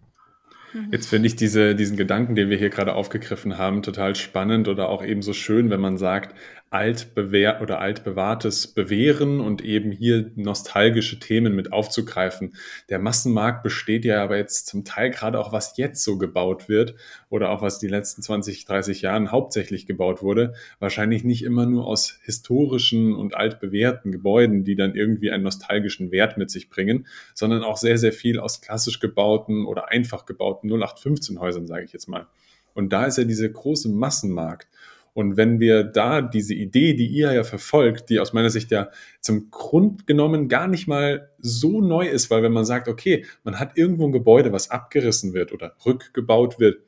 Mhm. 0.73 0.89
Jetzt 0.91 1.09
finde 1.09 1.27
ich 1.27 1.37
diese, 1.37 1.75
diesen 1.75 1.97
Gedanken, 1.97 2.35
den 2.35 2.51
wir 2.51 2.57
hier 2.57 2.71
gerade 2.71 2.95
aufgegriffen 2.95 3.59
haben, 3.59 3.83
total 3.83 4.17
spannend 4.17 4.69
oder 4.69 4.89
auch 4.89 5.05
eben 5.05 5.23
so 5.23 5.33
schön, 5.33 5.71
wenn 5.71 5.81
man 5.81 5.99
sagt, 5.99 6.35
altbewährt 6.73 7.61
oder 7.61 7.81
altbewahrtes 7.81 8.67
bewähren 8.67 9.41
und 9.41 9.63
eben 9.63 9.93
hier 9.93 10.31
nostalgische 10.37 11.19
Themen 11.19 11.55
mit 11.55 11.73
aufzugreifen. 11.73 12.55
Der 12.89 12.99
Massenmarkt 12.99 13.63
besteht 13.63 14.05
ja 14.05 14.23
aber 14.23 14.39
jetzt 14.39 14.67
zum 14.67 14.85
Teil 14.85 15.11
gerade 15.11 15.39
auch, 15.39 15.53
was 15.53 15.77
jetzt 15.77 16.03
so 16.03 16.17
gebaut 16.17 16.69
wird 16.69 16.95
oder 17.29 17.51
auch 17.51 17.61
was 17.61 17.79
die 17.79 17.89
letzten 17.89 18.23
20, 18.23 18.65
30 18.65 19.03
Jahren 19.03 19.31
hauptsächlich 19.31 19.87
gebaut 19.87 20.23
wurde, 20.23 20.55
wahrscheinlich 20.79 21.25
nicht 21.25 21.45
immer 21.45 21.67
nur 21.67 21.87
aus 21.87 22.19
historischen 22.23 23.15
und 23.15 23.35
altbewährten 23.37 24.11
Gebäuden, 24.11 24.65
die 24.65 24.75
dann 24.75 24.95
irgendwie 24.95 25.31
einen 25.31 25.45
nostalgischen 25.45 26.11
Wert 26.11 26.39
mit 26.39 26.51
sich 26.51 26.71
bringen, 26.71 27.07
sondern 27.35 27.65
auch 27.65 27.77
sehr, 27.77 27.99
sehr 27.99 28.13
viel 28.13 28.41
aus 28.41 28.63
klassisch 28.63 28.99
gebauten 28.99 29.67
oder 29.67 29.91
einfach 29.91 30.25
gebauten 30.25 30.71
0815 30.71 31.39
Häusern, 31.39 31.67
sage 31.67 31.85
ich 31.85 31.93
jetzt 31.93 32.09
mal. 32.09 32.27
Und 32.75 32.93
da 32.93 33.05
ist 33.05 33.19
ja 33.19 33.25
dieser 33.25 33.49
große 33.49 33.89
Massenmarkt. 33.89 34.69
Und 35.15 35.37
wenn 35.37 35.61
wir 35.61 35.85
da 35.85 36.23
diese 36.23 36.55
Idee, 36.55 36.95
die 36.95 37.07
ihr 37.07 37.33
ja 37.33 37.45
verfolgt, 37.45 38.09
die 38.09 38.19
aus 38.19 38.33
meiner 38.33 38.49
Sicht 38.49 38.71
ja 38.71 38.89
zum 39.21 39.51
Grund 39.51 40.07
genommen 40.07 40.49
gar 40.49 40.69
nicht 40.69 40.89
mal 40.89 41.31
so 41.39 41.81
neu 41.83 42.07
ist, 42.09 42.31
weil 42.31 42.43
wenn 42.43 42.53
man 42.53 42.65
sagt, 42.65 42.89
okay, 42.89 43.27
man 43.45 43.59
hat 43.59 43.77
irgendwo 43.77 44.07
ein 44.07 44.13
Gebäude, 44.13 44.53
was 44.53 44.71
abgerissen 44.71 45.35
wird 45.35 45.53
oder 45.53 45.77
rückgebaut 45.85 46.59
wird, 46.59 46.79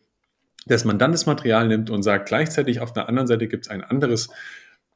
dass 0.66 0.86
man 0.86 0.98
dann 0.98 1.12
das 1.12 1.26
Material 1.26 1.68
nimmt 1.68 1.90
und 1.90 2.02
sagt, 2.02 2.26
gleichzeitig 2.26 2.80
auf 2.80 2.92
der 2.92 3.08
anderen 3.08 3.26
Seite 3.26 3.46
gibt 3.46 3.66
es 3.66 3.70
ein 3.70 3.84
anderes 3.84 4.30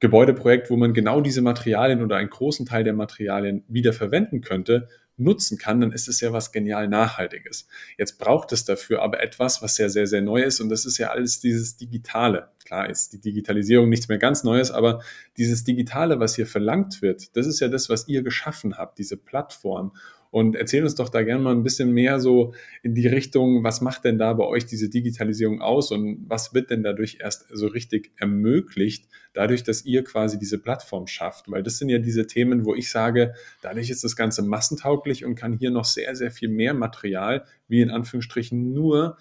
Gebäudeprojekt, 0.01 0.71
wo 0.71 0.77
man 0.77 0.95
genau 0.95 1.21
diese 1.21 1.43
Materialien 1.43 2.03
oder 2.03 2.17
einen 2.17 2.31
großen 2.31 2.65
Teil 2.65 2.85
der 2.85 2.95
Materialien 2.95 3.65
wieder 3.69 3.93
verwenden 3.93 4.41
könnte, 4.41 4.89
nutzen 5.19 5.59
kann, 5.59 5.81
dann 5.81 5.93
ist 5.93 6.09
es 6.09 6.21
ja 6.21 6.33
was 6.33 6.53
genial 6.53 6.89
Nachhaltiges. 6.89 7.67
Jetzt 7.99 8.19
braucht 8.19 8.53
es 8.53 8.65
dafür 8.65 9.03
aber 9.03 9.21
etwas, 9.21 9.63
was 9.63 9.79
ja 9.79 9.89
sehr, 9.89 10.07
sehr 10.07 10.23
neu 10.23 10.43
ist 10.43 10.61
und 10.61 10.69
das 10.69 10.87
ist 10.87 10.99
ja 10.99 11.09
alles 11.09 11.41
dieses 11.41 11.77
Digitale. 11.77 12.51
Klar 12.65 12.89
ist 12.89 13.13
die 13.13 13.21
Digitalisierung 13.21 13.89
nichts 13.89 14.09
mehr 14.09 14.19
ganz 14.19 14.45
Neues, 14.45 14.71
aber 14.71 15.03
dieses 15.37 15.65
Digitale, 15.65 16.21
was 16.21 16.37
hier 16.37 16.47
verlangt 16.47 17.03
wird, 17.03 17.37
das 17.37 17.47
ist 17.47 17.61
ja 17.61 17.69
das, 17.69 17.89
was 17.89 18.09
ihr 18.09 18.23
geschaffen 18.23 18.77
habt, 18.77 18.99
diese 18.99 19.17
Plattform. 19.17 19.93
Und 20.31 20.57
erzähl 20.57 20.83
uns 20.83 20.95
doch 20.95 21.09
da 21.09 21.23
gerne 21.23 21.43
mal 21.43 21.55
ein 21.55 21.63
bisschen 21.63 21.93
mehr 21.93 22.21
so 22.21 22.55
in 22.83 22.95
die 22.95 23.07
Richtung, 23.07 23.65
was 23.65 23.81
macht 23.81 24.05
denn 24.05 24.19
da 24.19 24.33
bei 24.35 24.45
euch 24.45 24.67
diese 24.67 24.91
Digitalisierung 24.91 25.61
aus 25.61 25.91
und 25.91 26.25
was 26.29 26.53
wird 26.55 26.71
denn 26.71 26.83
dadurch 26.83 27.19
erst 27.21 27.47
so 27.49 27.67
richtig 27.67 28.13
ermöglicht, 28.17 29.09
dadurch, 29.33 29.63
dass 29.63 29.85
ihr 29.85 30.05
quasi 30.05 30.39
diese 30.39 30.59
Plattform 30.59 31.07
schafft? 31.07 31.51
Weil 31.51 31.63
das 31.63 31.79
sind 31.79 31.89
ja 31.89 31.99
diese 31.99 32.27
Themen, 32.27 32.65
wo 32.65 32.75
ich 32.75 32.91
sage, 32.91 33.35
dadurch 33.63 33.91
ist 33.91 34.05
das 34.05 34.17
Ganze 34.17 34.43
massentauglich 34.43 35.25
und 35.25 35.35
kann 35.35 35.55
hier 35.55 35.71
noch 35.71 35.85
sehr, 35.85 36.15
sehr 36.15 36.31
viel 36.31 36.49
mehr 36.49 36.75
Material, 36.75 37.45
wie 37.69 37.81
in 37.81 37.91
Anführungsstrichen 37.91 38.73
nur 38.73 39.17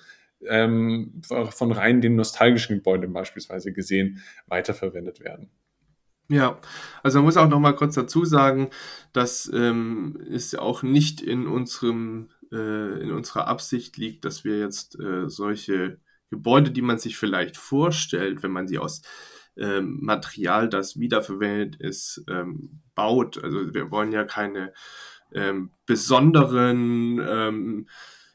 ähm, 0.46 1.22
von 1.24 1.72
rein 1.72 2.02
den 2.02 2.16
nostalgischen 2.16 2.78
Gebäuden 2.78 3.14
beispielsweise 3.14 3.74
gesehen, 3.74 4.22
weiterverwendet 4.48 5.20
werden. 5.20 5.50
Ja, 6.30 6.60
also 7.04 7.20
man 7.20 7.26
muss 7.26 7.38
auch 7.38 7.48
noch 7.48 7.60
mal 7.60 7.76
kurz 7.76 7.96
dazu 7.96 8.26
sagen, 8.26 8.70
dass 9.14 9.50
ähm, 9.54 10.20
es 10.30 10.56
auch 10.56 10.84
nicht 10.84 11.22
in 11.22 11.48
unserem 11.48 12.30
äh, 12.52 13.02
in 13.02 13.12
unserer 13.12 13.48
Absicht 13.48 13.98
liegt, 13.98 14.26
dass 14.26 14.44
wir 14.44 14.60
jetzt 14.60 15.00
äh, 15.00 15.30
solche 15.30 16.00
Gebäude, 16.30 16.72
die 16.72 16.82
man 16.82 16.98
sich 16.98 17.18
vielleicht 17.18 17.56
vorstellt, 17.56 18.44
wenn 18.44 18.52
man 18.52 18.68
sie 18.68 18.78
aus 18.78 19.02
ähm, 19.58 20.00
Material, 20.02 20.70
das 20.70 21.00
wiederverwendet 21.00 21.78
ist, 21.78 22.24
ähm, 22.30 22.82
baut. 22.96 23.42
Also 23.42 23.74
wir 23.74 23.92
wollen 23.92 24.12
ja 24.12 24.24
keine 24.24 24.74
ähm, 25.34 25.72
besonderen 25.86 27.20
ähm, 27.26 27.88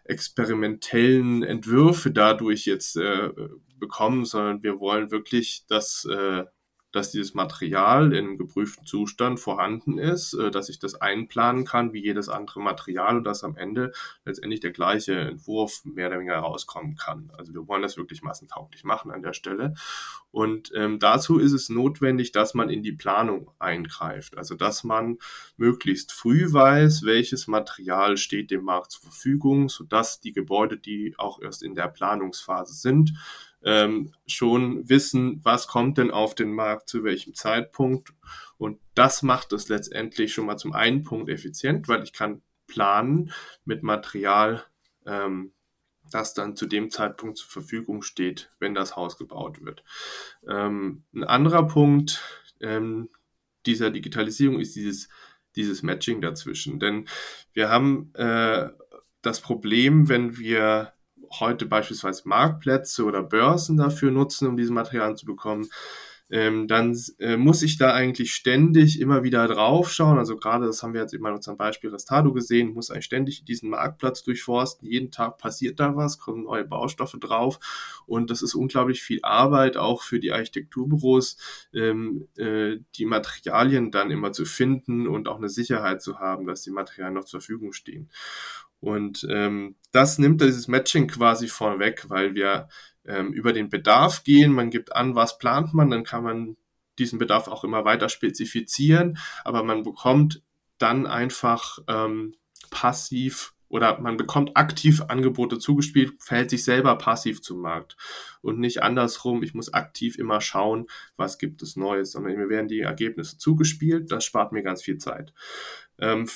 experimentellen 0.04 1.42
Entwürfe 1.42 2.10
dadurch 2.10 2.66
jetzt 2.66 2.96
äh, 2.96 3.30
bekommen, 3.78 4.24
sondern 4.24 4.62
wir 4.62 4.80
wollen 4.80 5.10
wirklich, 5.10 5.66
dass 5.68 6.04
äh, 6.06 6.44
dass 6.92 7.10
dieses 7.10 7.34
Material 7.34 8.12
in 8.12 8.26
einem 8.26 8.38
geprüften 8.38 8.86
Zustand 8.86 9.40
vorhanden 9.40 9.98
ist, 9.98 10.34
äh, 10.34 10.50
dass 10.50 10.68
ich 10.68 10.78
das 10.78 10.94
einplanen 10.94 11.64
kann 11.64 11.92
wie 11.92 12.02
jedes 12.02 12.28
andere 12.28 12.60
Material 12.60 13.16
und 13.16 13.24
dass 13.24 13.44
am 13.44 13.56
Ende 13.56 13.92
letztendlich 14.24 14.60
der 14.60 14.72
gleiche 14.72 15.18
Entwurf 15.18 15.84
mehr 15.84 16.08
oder 16.08 16.18
weniger 16.18 16.38
rauskommen 16.38 16.96
kann. 16.96 17.32
Also 17.36 17.52
wir 17.54 17.66
wollen 17.66 17.82
das 17.82 17.96
wirklich 17.96 18.22
massentauglich 18.22 18.84
machen 18.84 19.10
an 19.10 19.22
der 19.22 19.32
Stelle. 19.32 19.74
Und 20.30 20.72
ähm, 20.74 20.98
dazu 20.98 21.38
ist 21.38 21.52
es 21.52 21.68
notwendig, 21.68 22.32
dass 22.32 22.54
man 22.54 22.70
in 22.70 22.82
die 22.82 22.92
Planung 22.92 23.50
eingreift. 23.58 24.36
Also 24.36 24.54
dass 24.54 24.84
man 24.84 25.18
möglichst 25.56 26.12
früh 26.12 26.52
weiß, 26.52 27.04
welches 27.04 27.46
Material 27.46 28.16
steht 28.16 28.50
dem 28.50 28.64
Markt 28.64 28.92
zur 28.92 29.02
Verfügung, 29.02 29.68
sodass 29.68 30.20
die 30.20 30.32
Gebäude, 30.32 30.78
die 30.78 31.14
auch 31.18 31.40
erst 31.40 31.62
in 31.62 31.74
der 31.74 31.88
Planungsphase 31.88 32.74
sind, 32.74 33.12
ähm, 33.64 34.12
schon 34.26 34.88
wissen, 34.88 35.40
was 35.42 35.66
kommt 35.68 35.98
denn 35.98 36.10
auf 36.10 36.34
den 36.34 36.52
Markt 36.52 36.88
zu 36.88 37.04
welchem 37.04 37.34
Zeitpunkt. 37.34 38.12
Und 38.58 38.80
das 38.94 39.22
macht 39.22 39.52
es 39.52 39.68
letztendlich 39.68 40.32
schon 40.32 40.46
mal 40.46 40.56
zum 40.56 40.72
einen 40.72 41.02
Punkt 41.02 41.28
effizient, 41.28 41.88
weil 41.88 42.02
ich 42.02 42.12
kann 42.12 42.42
planen 42.66 43.32
mit 43.64 43.82
Material, 43.82 44.64
ähm, 45.06 45.52
das 46.10 46.34
dann 46.34 46.56
zu 46.56 46.66
dem 46.66 46.90
Zeitpunkt 46.90 47.38
zur 47.38 47.50
Verfügung 47.50 48.02
steht, 48.02 48.50
wenn 48.58 48.74
das 48.74 48.96
Haus 48.96 49.16
gebaut 49.16 49.64
wird. 49.64 49.84
Ähm, 50.46 51.04
ein 51.14 51.24
anderer 51.24 51.66
Punkt 51.66 52.22
ähm, 52.60 53.08
dieser 53.66 53.90
Digitalisierung 53.90 54.60
ist 54.60 54.74
dieses, 54.74 55.08
dieses 55.56 55.82
Matching 55.82 56.20
dazwischen. 56.20 56.80
Denn 56.80 57.08
wir 57.52 57.68
haben 57.68 58.12
äh, 58.14 58.70
das 59.22 59.40
Problem, 59.40 60.08
wenn 60.08 60.38
wir 60.38 60.92
heute 61.40 61.66
beispielsweise 61.66 62.22
Marktplätze 62.26 63.04
oder 63.04 63.22
Börsen 63.22 63.76
dafür 63.76 64.10
nutzen, 64.10 64.48
um 64.48 64.56
diese 64.56 64.72
Materialien 64.72 65.16
zu 65.16 65.26
bekommen, 65.26 65.68
ähm, 66.32 66.66
dann 66.66 66.98
äh, 67.18 67.36
muss 67.36 67.62
ich 67.62 67.76
da 67.76 67.92
eigentlich 67.92 68.32
ständig 68.32 68.98
immer 69.00 69.22
wieder 69.22 69.46
drauf 69.48 69.92
schauen. 69.92 70.16
Also 70.16 70.36
gerade, 70.36 70.64
das 70.64 70.82
haben 70.82 70.94
wir 70.94 71.02
jetzt 71.02 71.12
eben 71.12 71.26
in 71.26 71.34
unserem 71.34 71.58
Beispiel 71.58 71.90
Restado 71.90 72.32
gesehen, 72.32 72.72
muss 72.72 72.90
eigentlich 72.90 73.04
ständig 73.04 73.44
diesen 73.44 73.68
Marktplatz 73.68 74.22
durchforsten. 74.22 74.88
Jeden 74.88 75.10
Tag 75.10 75.36
passiert 75.36 75.78
da 75.78 75.94
was, 75.94 76.18
kommen 76.18 76.44
neue 76.44 76.64
Baustoffe 76.64 77.18
drauf 77.20 77.60
und 78.06 78.30
das 78.30 78.40
ist 78.40 78.54
unglaublich 78.54 79.02
viel 79.02 79.20
Arbeit, 79.22 79.76
auch 79.76 80.00
für 80.00 80.20
die 80.20 80.32
Architekturbüros, 80.32 81.36
ähm, 81.74 82.26
äh, 82.38 82.78
die 82.96 83.04
Materialien 83.04 83.90
dann 83.90 84.10
immer 84.10 84.32
zu 84.32 84.46
finden 84.46 85.06
und 85.06 85.28
auch 85.28 85.36
eine 85.36 85.50
Sicherheit 85.50 86.00
zu 86.00 86.18
haben, 86.18 86.46
dass 86.46 86.62
die 86.62 86.70
Materialien 86.70 87.14
noch 87.14 87.26
zur 87.26 87.40
Verfügung 87.40 87.74
stehen. 87.74 88.08
Und 88.82 89.24
ähm, 89.30 89.76
das 89.92 90.18
nimmt 90.18 90.40
dieses 90.40 90.66
Matching 90.66 91.06
quasi 91.06 91.46
vorweg, 91.46 92.10
weil 92.10 92.34
wir 92.34 92.68
ähm, 93.06 93.32
über 93.32 93.52
den 93.52 93.68
Bedarf 93.68 94.24
gehen. 94.24 94.52
Man 94.52 94.70
gibt 94.70 94.94
an, 94.94 95.14
was 95.14 95.38
plant 95.38 95.72
man, 95.72 95.88
dann 95.88 96.02
kann 96.02 96.24
man 96.24 96.56
diesen 96.98 97.18
Bedarf 97.18 97.46
auch 97.46 97.62
immer 97.62 97.84
weiter 97.84 98.08
spezifizieren, 98.08 99.18
aber 99.44 99.62
man 99.62 99.84
bekommt 99.84 100.42
dann 100.78 101.06
einfach 101.06 101.78
ähm, 101.88 102.34
passiv 102.70 103.54
oder 103.68 104.00
man 104.00 104.18
bekommt 104.18 104.56
aktiv 104.56 105.02
Angebote 105.08 105.58
zugespielt, 105.58 106.14
verhält 106.18 106.50
sich 106.50 106.64
selber 106.64 106.98
passiv 106.98 107.40
zum 107.40 107.60
Markt 107.60 107.96
und 108.42 108.58
nicht 108.58 108.82
andersrum, 108.82 109.42
ich 109.42 109.54
muss 109.54 109.72
aktiv 109.72 110.18
immer 110.18 110.40
schauen, 110.40 110.86
was 111.16 111.38
gibt 111.38 111.62
es 111.62 111.76
Neues, 111.76 112.12
sondern 112.12 112.36
mir 112.36 112.50
werden 112.50 112.68
die 112.68 112.80
Ergebnisse 112.80 113.38
zugespielt, 113.38 114.10
das 114.12 114.24
spart 114.24 114.52
mir 114.52 114.62
ganz 114.62 114.82
viel 114.82 114.98
Zeit. 114.98 115.32
Ähm, 115.98 116.28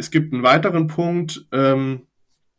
es 0.00 0.10
gibt 0.10 0.32
einen 0.32 0.42
weiteren 0.42 0.86
Punkt, 0.86 1.46
ähm, 1.52 2.06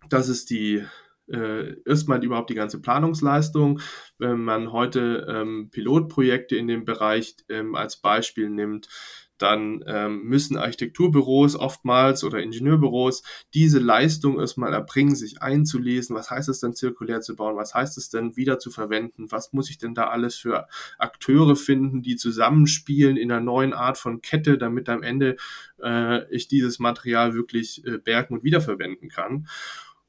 das 0.10 0.29
ist 0.29 0.51
die 0.51 0.86
äh, 1.27 1.75
erstmal 1.86 2.24
überhaupt 2.24 2.51
die 2.51 2.55
ganze 2.55 2.79
Planungsleistung. 2.79 3.79
Wenn 4.19 4.43
man 4.43 4.71
heute 4.71 5.25
ähm, 5.27 5.69
Pilotprojekte 5.71 6.55
in 6.55 6.67
dem 6.67 6.86
Bereich 6.86 7.36
ähm, 7.50 7.74
als 7.74 7.98
Beispiel 7.98 8.50
nimmt, 8.50 8.89
dann 9.41 9.83
ähm, 9.88 10.24
müssen 10.24 10.57
Architekturbüros 10.57 11.55
oftmals 11.55 12.24
oder 12.24 12.39
Ingenieurbüros 12.39 13.24
diese 13.53 13.79
Leistung 13.79 14.39
erstmal 14.39 14.74
erbringen, 14.74 15.15
sich 15.15 15.41
einzulesen. 15.41 16.15
Was 16.15 16.29
heißt 16.29 16.50
es 16.50 16.60
denn, 16.60 16.74
zirkulär 16.74 17.21
zu 17.21 17.36
bauen? 17.36 17.55
Was 17.55 17.74
heißt 17.74 17.98
es 17.98 18.10
denn, 18.10 18.36
wieder 18.36 18.60
zu 18.60 18.71
verwenden? 18.71 19.31
Was 19.31 19.53
muss 19.53 19.69
ich 19.69 19.77
denn 19.77 19.93
da 19.93 20.07
alles 20.10 20.36
für 20.36 20.67
Akteure 20.98 21.55
finden, 21.55 22.01
die 22.01 22.15
zusammenspielen 22.15 23.17
in 23.17 23.31
einer 23.31 23.41
neuen 23.41 23.74
Art 23.74 23.98
von 23.98 24.21
Kette, 24.21 24.57
damit 24.57 24.89
am 24.89 25.03
Ende 25.03 25.38
äh, 25.81 26.29
ich 26.33 26.48
dieses 26.48 26.79
Material 26.79 27.33
wirklich 27.33 27.86
äh, 27.86 27.98
bergen 27.98 28.36
und 28.36 28.43
wiederverwenden 28.43 29.10
kann? 29.10 29.48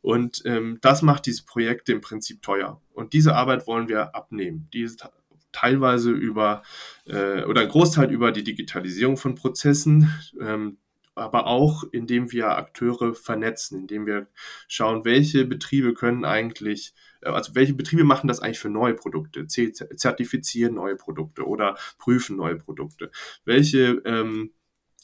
Und 0.03 0.43
ähm, 0.45 0.79
das 0.81 1.01
macht 1.03 1.27
diese 1.27 1.45
Projekte 1.45 1.93
im 1.93 2.01
Prinzip 2.01 2.43
teuer. 2.43 2.81
Und 2.93 3.13
diese 3.13 3.37
Arbeit 3.37 3.69
wollen 3.69 3.89
wir 3.89 4.15
abnehmen. 4.17 4.69
Die 4.73 4.83
ist 4.83 5.09
teilweise 5.53 6.11
über 6.11 6.63
äh, 7.07 7.45
oder 7.45 7.63
ein 7.63 7.69
Großteil 7.69 8.11
über 8.11 8.33
die 8.33 8.45
Digitalisierung 8.45 9.17
von 9.17 9.35
Prozessen, 9.35 10.11
ähm, 10.41 10.79
aber 11.15 11.47
auch 11.47 11.85
indem 11.93 12.33
wir 12.33 12.57
Akteure 12.57 13.15
vernetzen, 13.15 13.81
indem 13.81 14.07
wir 14.07 14.29
schauen, 14.67 15.05
welche 15.05 15.45
Betriebe 15.45 15.95
können 15.95 16.25
eigentlich, 16.25 16.95
äh, 17.21 17.29
also 17.29 17.55
welche 17.55 17.75
Betriebe 17.75 18.05
machen 18.05 18.29
das 18.29 18.41
eigentlich 18.41 18.59
für 18.59 18.71
neue 18.71 18.95
Produkte, 18.95 19.47
zertifizieren 19.47 20.75
neue 20.75 20.97
Produkte 20.97 21.47
oder 21.47 21.77
prüfen 21.99 22.37
neue 22.37 22.57
Produkte. 22.57 23.11
Welche 23.45 24.03
ähm, 24.05 24.53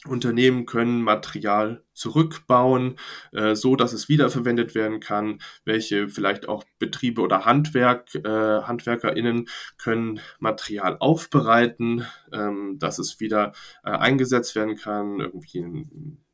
Unternehmen 0.06 0.64
können 0.64 1.02
Material 1.02 1.84
zurückbauen, 1.98 2.96
äh, 3.32 3.54
so 3.54 3.76
dass 3.76 3.92
es 3.92 4.08
wiederverwendet 4.08 4.74
werden 4.74 5.00
kann. 5.00 5.40
Welche 5.64 6.08
vielleicht 6.08 6.48
auch 6.48 6.64
Betriebe 6.78 7.20
oder 7.20 7.44
Handwerk, 7.44 8.14
äh, 8.14 8.62
HandwerkerInnen 8.62 9.48
können 9.76 10.20
Material 10.38 10.96
aufbereiten, 10.98 12.06
ähm, 12.32 12.78
dass 12.78 12.98
es 12.98 13.20
wieder 13.20 13.52
äh, 13.84 13.90
eingesetzt 13.90 14.54
werden 14.54 14.76
kann, 14.76 15.20
irgendwie 15.20 15.86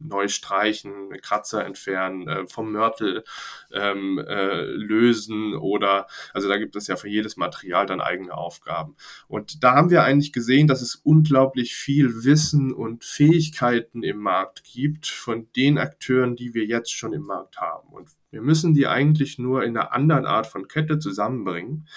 neu 0.05 0.29
streichen, 0.29 1.11
Kratzer 1.23 1.65
entfernen, 1.65 2.29
äh, 2.29 2.47
vom 2.47 2.73
Mörtel 2.73 3.25
ähm, 3.73 4.19
äh, 4.19 4.63
lösen 4.63 5.55
oder, 5.55 6.07
also 6.33 6.49
da 6.49 6.59
gibt 6.59 6.77
es 6.77 6.87
ja 6.87 6.97
für 6.97 7.09
jedes 7.09 7.37
Material 7.37 7.87
dann 7.87 8.01
eigene 8.01 8.35
Aufgaben. 8.35 8.97
Und 9.29 9.65
da 9.65 9.75
haben 9.75 9.91
wir 9.91 10.05
eigentlich 10.05 10.33
gesehen, 10.33 10.67
dass 10.67 10.83
es 10.83 10.95
unglaublich 10.97 11.75
viel 11.75 12.25
Wissen 12.25 12.73
und 12.73 13.05
Fähigkeiten 13.05 14.03
im 14.03 14.19
Markt 14.19 14.65
gibt, 14.65 15.07
von 15.07 15.49
den 15.57 15.79
Akteuren, 15.79 16.37
die 16.37 16.55
wir 16.55 16.65
jetzt 16.65 16.93
schon 16.93 17.13
im 17.13 17.23
Markt 17.23 17.59
haben. 17.59 17.89
Und 17.93 18.11
wir 18.31 18.43
müssen 18.43 18.75
die 18.75 18.87
eigentlich 18.87 19.39
nur 19.39 19.63
in 19.65 19.77
einer 19.77 19.93
anderen 19.93 20.27
Art 20.27 20.47
von 20.47 20.69
Kette 20.69 20.99
zusammenbringen, 20.99 21.89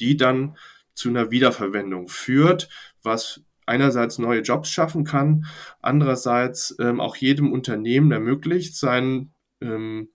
die 0.00 0.16
dann 0.16 0.56
zu 0.94 1.08
einer 1.08 1.30
Wiederverwendung 1.30 2.08
führt, 2.08 2.68
was 3.02 3.42
einerseits 3.66 4.18
neue 4.18 4.42
Jobs 4.42 4.70
schaffen 4.70 5.04
kann, 5.04 5.46
andererseits 5.80 6.76
ähm, 6.80 7.00
auch 7.00 7.16
jedem 7.16 7.52
Unternehmen 7.52 8.12
ermöglicht, 8.12 8.76
sein, 8.76 9.32
ähm, 9.60 10.10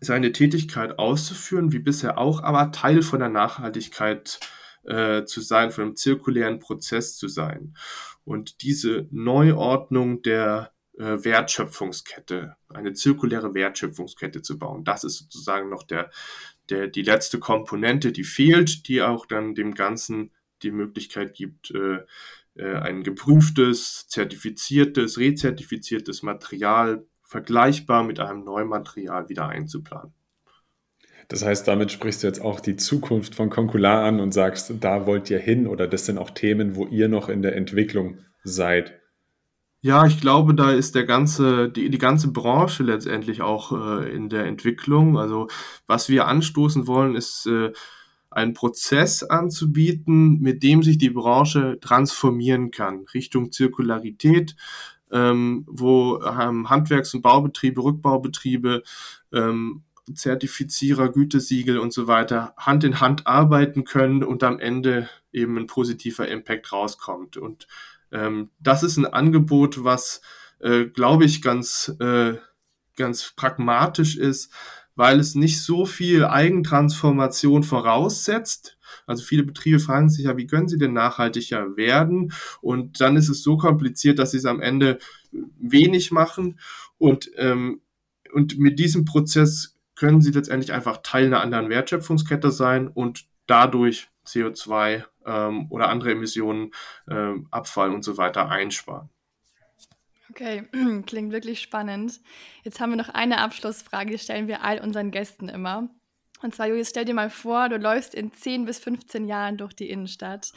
seine 0.00 0.32
Tätigkeit 0.32 0.98
auszuführen, 0.98 1.72
wie 1.72 1.78
bisher 1.78 2.18
auch, 2.18 2.42
aber 2.42 2.72
Teil 2.72 3.02
von 3.02 3.20
der 3.20 3.28
Nachhaltigkeit 3.28 4.40
äh, 4.84 5.24
zu 5.24 5.40
sein, 5.40 5.70
von 5.70 5.84
einem 5.84 5.96
zirkulären 5.96 6.58
Prozess 6.58 7.16
zu 7.16 7.28
sein. 7.28 7.74
Und 8.24 8.62
diese 8.62 9.08
Neuordnung 9.10 10.22
der 10.22 10.72
Wertschöpfungskette, 10.96 12.56
eine 12.68 12.92
zirkuläre 12.94 13.54
Wertschöpfungskette 13.54 14.42
zu 14.42 14.58
bauen. 14.58 14.84
Das 14.84 15.04
ist 15.04 15.18
sozusagen 15.18 15.68
noch 15.68 15.82
der, 15.82 16.10
der, 16.70 16.88
die 16.88 17.02
letzte 17.02 17.38
Komponente, 17.38 18.12
die 18.12 18.24
fehlt, 18.24 18.88
die 18.88 19.02
auch 19.02 19.26
dann 19.26 19.54
dem 19.54 19.74
Ganzen 19.74 20.32
die 20.62 20.70
Möglichkeit 20.70 21.34
gibt, 21.34 21.70
äh, 21.72 21.98
äh, 22.54 22.76
ein 22.76 23.02
geprüftes, 23.02 24.08
zertifiziertes, 24.08 25.18
rezertifiziertes 25.18 26.22
Material 26.22 27.04
vergleichbar 27.22 28.04
mit 28.04 28.20
einem 28.20 28.44
neuen 28.44 28.68
Material 28.68 29.28
wieder 29.28 29.48
einzuplanen. 29.48 30.14
Das 31.28 31.44
heißt, 31.44 31.66
damit 31.66 31.90
sprichst 31.90 32.22
du 32.22 32.28
jetzt 32.28 32.40
auch 32.40 32.60
die 32.60 32.76
Zukunft 32.76 33.34
von 33.34 33.50
Concular 33.50 34.04
an 34.04 34.20
und 34.20 34.32
sagst, 34.32 34.72
da 34.80 35.06
wollt 35.06 35.28
ihr 35.28 35.40
hin 35.40 35.66
oder 35.66 35.88
das 35.88 36.06
sind 36.06 36.18
auch 36.18 36.30
Themen, 36.30 36.76
wo 36.76 36.86
ihr 36.86 37.08
noch 37.08 37.28
in 37.28 37.42
der 37.42 37.56
Entwicklung 37.56 38.18
seid. 38.44 39.00
Ja, 39.86 40.04
ich 40.04 40.20
glaube, 40.20 40.52
da 40.52 40.72
ist 40.72 40.96
der 40.96 41.04
ganze, 41.04 41.68
die, 41.68 41.90
die 41.90 41.98
ganze 41.98 42.32
Branche 42.32 42.82
letztendlich 42.82 43.40
auch 43.40 43.70
äh, 43.70 44.12
in 44.12 44.28
der 44.28 44.44
Entwicklung. 44.46 45.16
Also 45.16 45.46
was 45.86 46.08
wir 46.08 46.26
anstoßen 46.26 46.88
wollen, 46.88 47.14
ist 47.14 47.46
äh, 47.46 47.72
einen 48.28 48.52
Prozess 48.52 49.22
anzubieten, 49.22 50.40
mit 50.40 50.64
dem 50.64 50.82
sich 50.82 50.98
die 50.98 51.10
Branche 51.10 51.78
transformieren 51.80 52.72
kann, 52.72 53.04
Richtung 53.14 53.52
Zirkularität, 53.52 54.56
ähm, 55.12 55.64
wo 55.68 56.20
ähm, 56.20 56.68
Handwerks- 56.68 57.14
und 57.14 57.22
Baubetriebe, 57.22 57.80
Rückbaubetriebe, 57.80 58.82
ähm, 59.32 59.84
Zertifizierer, 60.12 61.10
Gütesiegel 61.10 61.78
und 61.78 61.92
so 61.92 62.08
weiter 62.08 62.54
Hand 62.56 62.82
in 62.82 63.00
Hand 63.00 63.28
arbeiten 63.28 63.84
können 63.84 64.24
und 64.24 64.42
am 64.42 64.58
Ende 64.58 65.08
eben 65.32 65.56
ein 65.56 65.68
positiver 65.68 66.26
Impact 66.26 66.72
rauskommt. 66.72 67.36
Und 67.36 67.68
ähm, 68.16 68.50
das 68.58 68.82
ist 68.82 68.96
ein 68.96 69.06
Angebot, 69.06 69.84
was, 69.84 70.22
äh, 70.60 70.86
glaube 70.86 71.24
ich, 71.24 71.42
ganz, 71.42 71.94
äh, 72.00 72.34
ganz 72.96 73.34
pragmatisch 73.36 74.16
ist, 74.16 74.50
weil 74.94 75.20
es 75.20 75.34
nicht 75.34 75.62
so 75.62 75.84
viel 75.84 76.24
Eigentransformation 76.24 77.62
voraussetzt. 77.62 78.78
Also 79.06 79.22
viele 79.22 79.42
Betriebe 79.42 79.78
fragen 79.78 80.08
sich 80.08 80.24
ja, 80.24 80.38
wie 80.38 80.46
können 80.46 80.68
sie 80.68 80.78
denn 80.78 80.94
nachhaltiger 80.94 81.76
werden? 81.76 82.32
Und 82.62 83.00
dann 83.02 83.16
ist 83.16 83.28
es 83.28 83.42
so 83.42 83.58
kompliziert, 83.58 84.18
dass 84.18 84.30
sie 84.30 84.38
es 84.38 84.46
am 84.46 84.62
Ende 84.62 84.98
wenig 85.58 86.10
machen. 86.10 86.58
Und, 86.96 87.30
ähm, 87.36 87.82
und 88.32 88.58
mit 88.58 88.78
diesem 88.78 89.04
Prozess 89.04 89.76
können 89.94 90.22
sie 90.22 90.30
letztendlich 90.30 90.72
einfach 90.72 90.98
Teil 91.02 91.26
einer 91.26 91.42
anderen 91.42 91.68
Wertschöpfungskette 91.68 92.50
sein 92.50 92.88
und 92.88 93.26
dadurch 93.46 94.08
CO2 94.26 95.04
ähm, 95.26 95.66
oder 95.70 95.88
andere 95.88 96.12
Emissionen, 96.12 96.72
ähm, 97.10 97.48
Abfall 97.50 97.90
und 97.90 98.02
so 98.02 98.16
weiter 98.16 98.48
einsparen. 98.48 99.10
Okay, 100.30 100.64
klingt 101.06 101.32
wirklich 101.32 101.60
spannend. 101.60 102.20
Jetzt 102.62 102.80
haben 102.80 102.90
wir 102.90 102.96
noch 102.96 103.08
eine 103.08 103.38
Abschlussfrage, 103.38 104.12
die 104.12 104.18
stellen 104.18 104.48
wir 104.48 104.62
all 104.62 104.80
unseren 104.80 105.10
Gästen 105.10 105.48
immer. 105.48 105.88
Und 106.42 106.54
zwar, 106.54 106.66
Julius, 106.66 106.90
stell 106.90 107.06
dir 107.06 107.14
mal 107.14 107.30
vor, 107.30 107.68
du 107.68 107.78
läufst 107.78 108.14
in 108.14 108.32
10 108.32 108.66
bis 108.66 108.78
15 108.78 109.26
Jahren 109.26 109.56
durch 109.56 109.72
die 109.72 109.88
Innenstadt. 109.88 110.52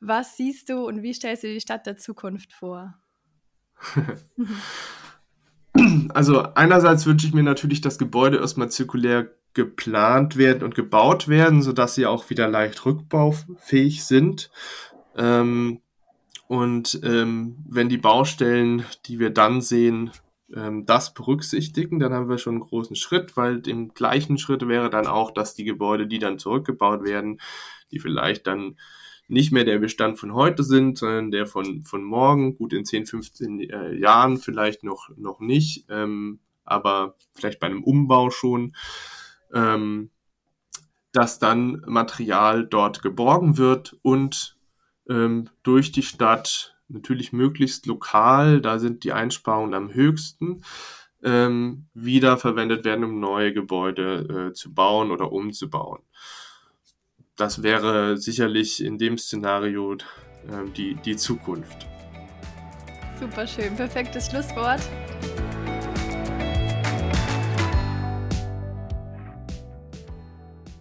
Was 0.00 0.36
siehst 0.36 0.68
du 0.68 0.86
und 0.86 1.02
wie 1.02 1.12
stellst 1.12 1.42
du 1.42 1.48
dir 1.48 1.54
die 1.54 1.60
Stadt 1.60 1.86
der 1.86 1.96
Zukunft 1.96 2.52
vor? 2.52 2.94
also 6.10 6.42
einerseits 6.54 7.06
wünsche 7.06 7.26
ich 7.26 7.34
mir 7.34 7.42
natürlich, 7.42 7.80
dass 7.80 7.98
Gebäude 7.98 8.38
erstmal 8.38 8.70
zirkulär 8.70 9.30
geplant 9.54 10.36
werden 10.36 10.64
und 10.64 10.74
gebaut 10.74 11.28
werden, 11.28 11.62
sodass 11.62 11.94
sie 11.94 12.06
auch 12.06 12.28
wieder 12.30 12.48
leicht 12.48 12.84
rückbaufähig 12.84 14.04
sind. 14.04 14.50
Ähm, 15.16 15.80
und 16.48 17.00
ähm, 17.04 17.56
wenn 17.68 17.88
die 17.88 17.98
Baustellen, 17.98 18.84
die 19.06 19.18
wir 19.18 19.30
dann 19.30 19.60
sehen, 19.60 20.10
ähm, 20.54 20.86
das 20.86 21.14
berücksichtigen, 21.14 21.98
dann 21.98 22.12
haben 22.12 22.28
wir 22.28 22.38
schon 22.38 22.54
einen 22.54 22.62
großen 22.62 22.96
Schritt, 22.96 23.36
weil 23.36 23.66
im 23.66 23.94
gleichen 23.94 24.38
Schritt 24.38 24.66
wäre 24.68 24.90
dann 24.90 25.06
auch, 25.06 25.30
dass 25.30 25.54
die 25.54 25.64
Gebäude, 25.64 26.06
die 26.06 26.18
dann 26.18 26.38
zurückgebaut 26.38 27.04
werden, 27.04 27.40
die 27.92 28.00
vielleicht 28.00 28.46
dann 28.46 28.76
nicht 29.28 29.52
mehr 29.52 29.64
der 29.64 29.78
Bestand 29.78 30.18
von 30.18 30.34
heute 30.34 30.62
sind, 30.62 30.98
sondern 30.98 31.30
der 31.30 31.46
von, 31.46 31.84
von 31.84 32.04
morgen, 32.04 32.56
gut 32.56 32.72
in 32.72 32.84
10, 32.84 33.06
15 33.06 33.60
äh, 33.60 33.94
Jahren 33.94 34.36
vielleicht 34.36 34.84
noch, 34.84 35.08
noch 35.16 35.40
nicht, 35.40 35.86
ähm, 35.88 36.40
aber 36.64 37.16
vielleicht 37.34 37.60
bei 37.60 37.66
einem 37.66 37.84
Umbau 37.84 38.30
schon, 38.30 38.74
ähm, 39.52 40.10
dass 41.12 41.38
dann 41.38 41.82
Material 41.86 42.66
dort 42.66 43.02
geborgen 43.02 43.56
wird 43.56 43.96
und 44.02 44.56
ähm, 45.08 45.48
durch 45.62 45.92
die 45.92 46.02
Stadt 46.02 46.76
natürlich 46.88 47.32
möglichst 47.32 47.86
lokal, 47.86 48.60
da 48.60 48.78
sind 48.78 49.04
die 49.04 49.12
Einsparungen 49.12 49.74
am 49.74 49.92
höchsten, 49.92 50.62
ähm, 51.22 51.86
wiederverwendet 51.94 52.84
werden, 52.84 53.04
um 53.04 53.20
neue 53.20 53.52
Gebäude 53.52 54.48
äh, 54.50 54.52
zu 54.52 54.74
bauen 54.74 55.10
oder 55.10 55.32
umzubauen. 55.32 56.02
Das 57.36 57.62
wäre 57.62 58.16
sicherlich 58.16 58.82
in 58.82 58.96
dem 58.96 59.18
Szenario 59.18 59.94
äh, 59.94 60.70
die, 60.76 60.94
die 60.94 61.16
Zukunft. 61.16 61.86
Super 63.18 63.46
schön, 63.46 63.74
perfektes 63.74 64.30
Schlusswort. 64.30 64.80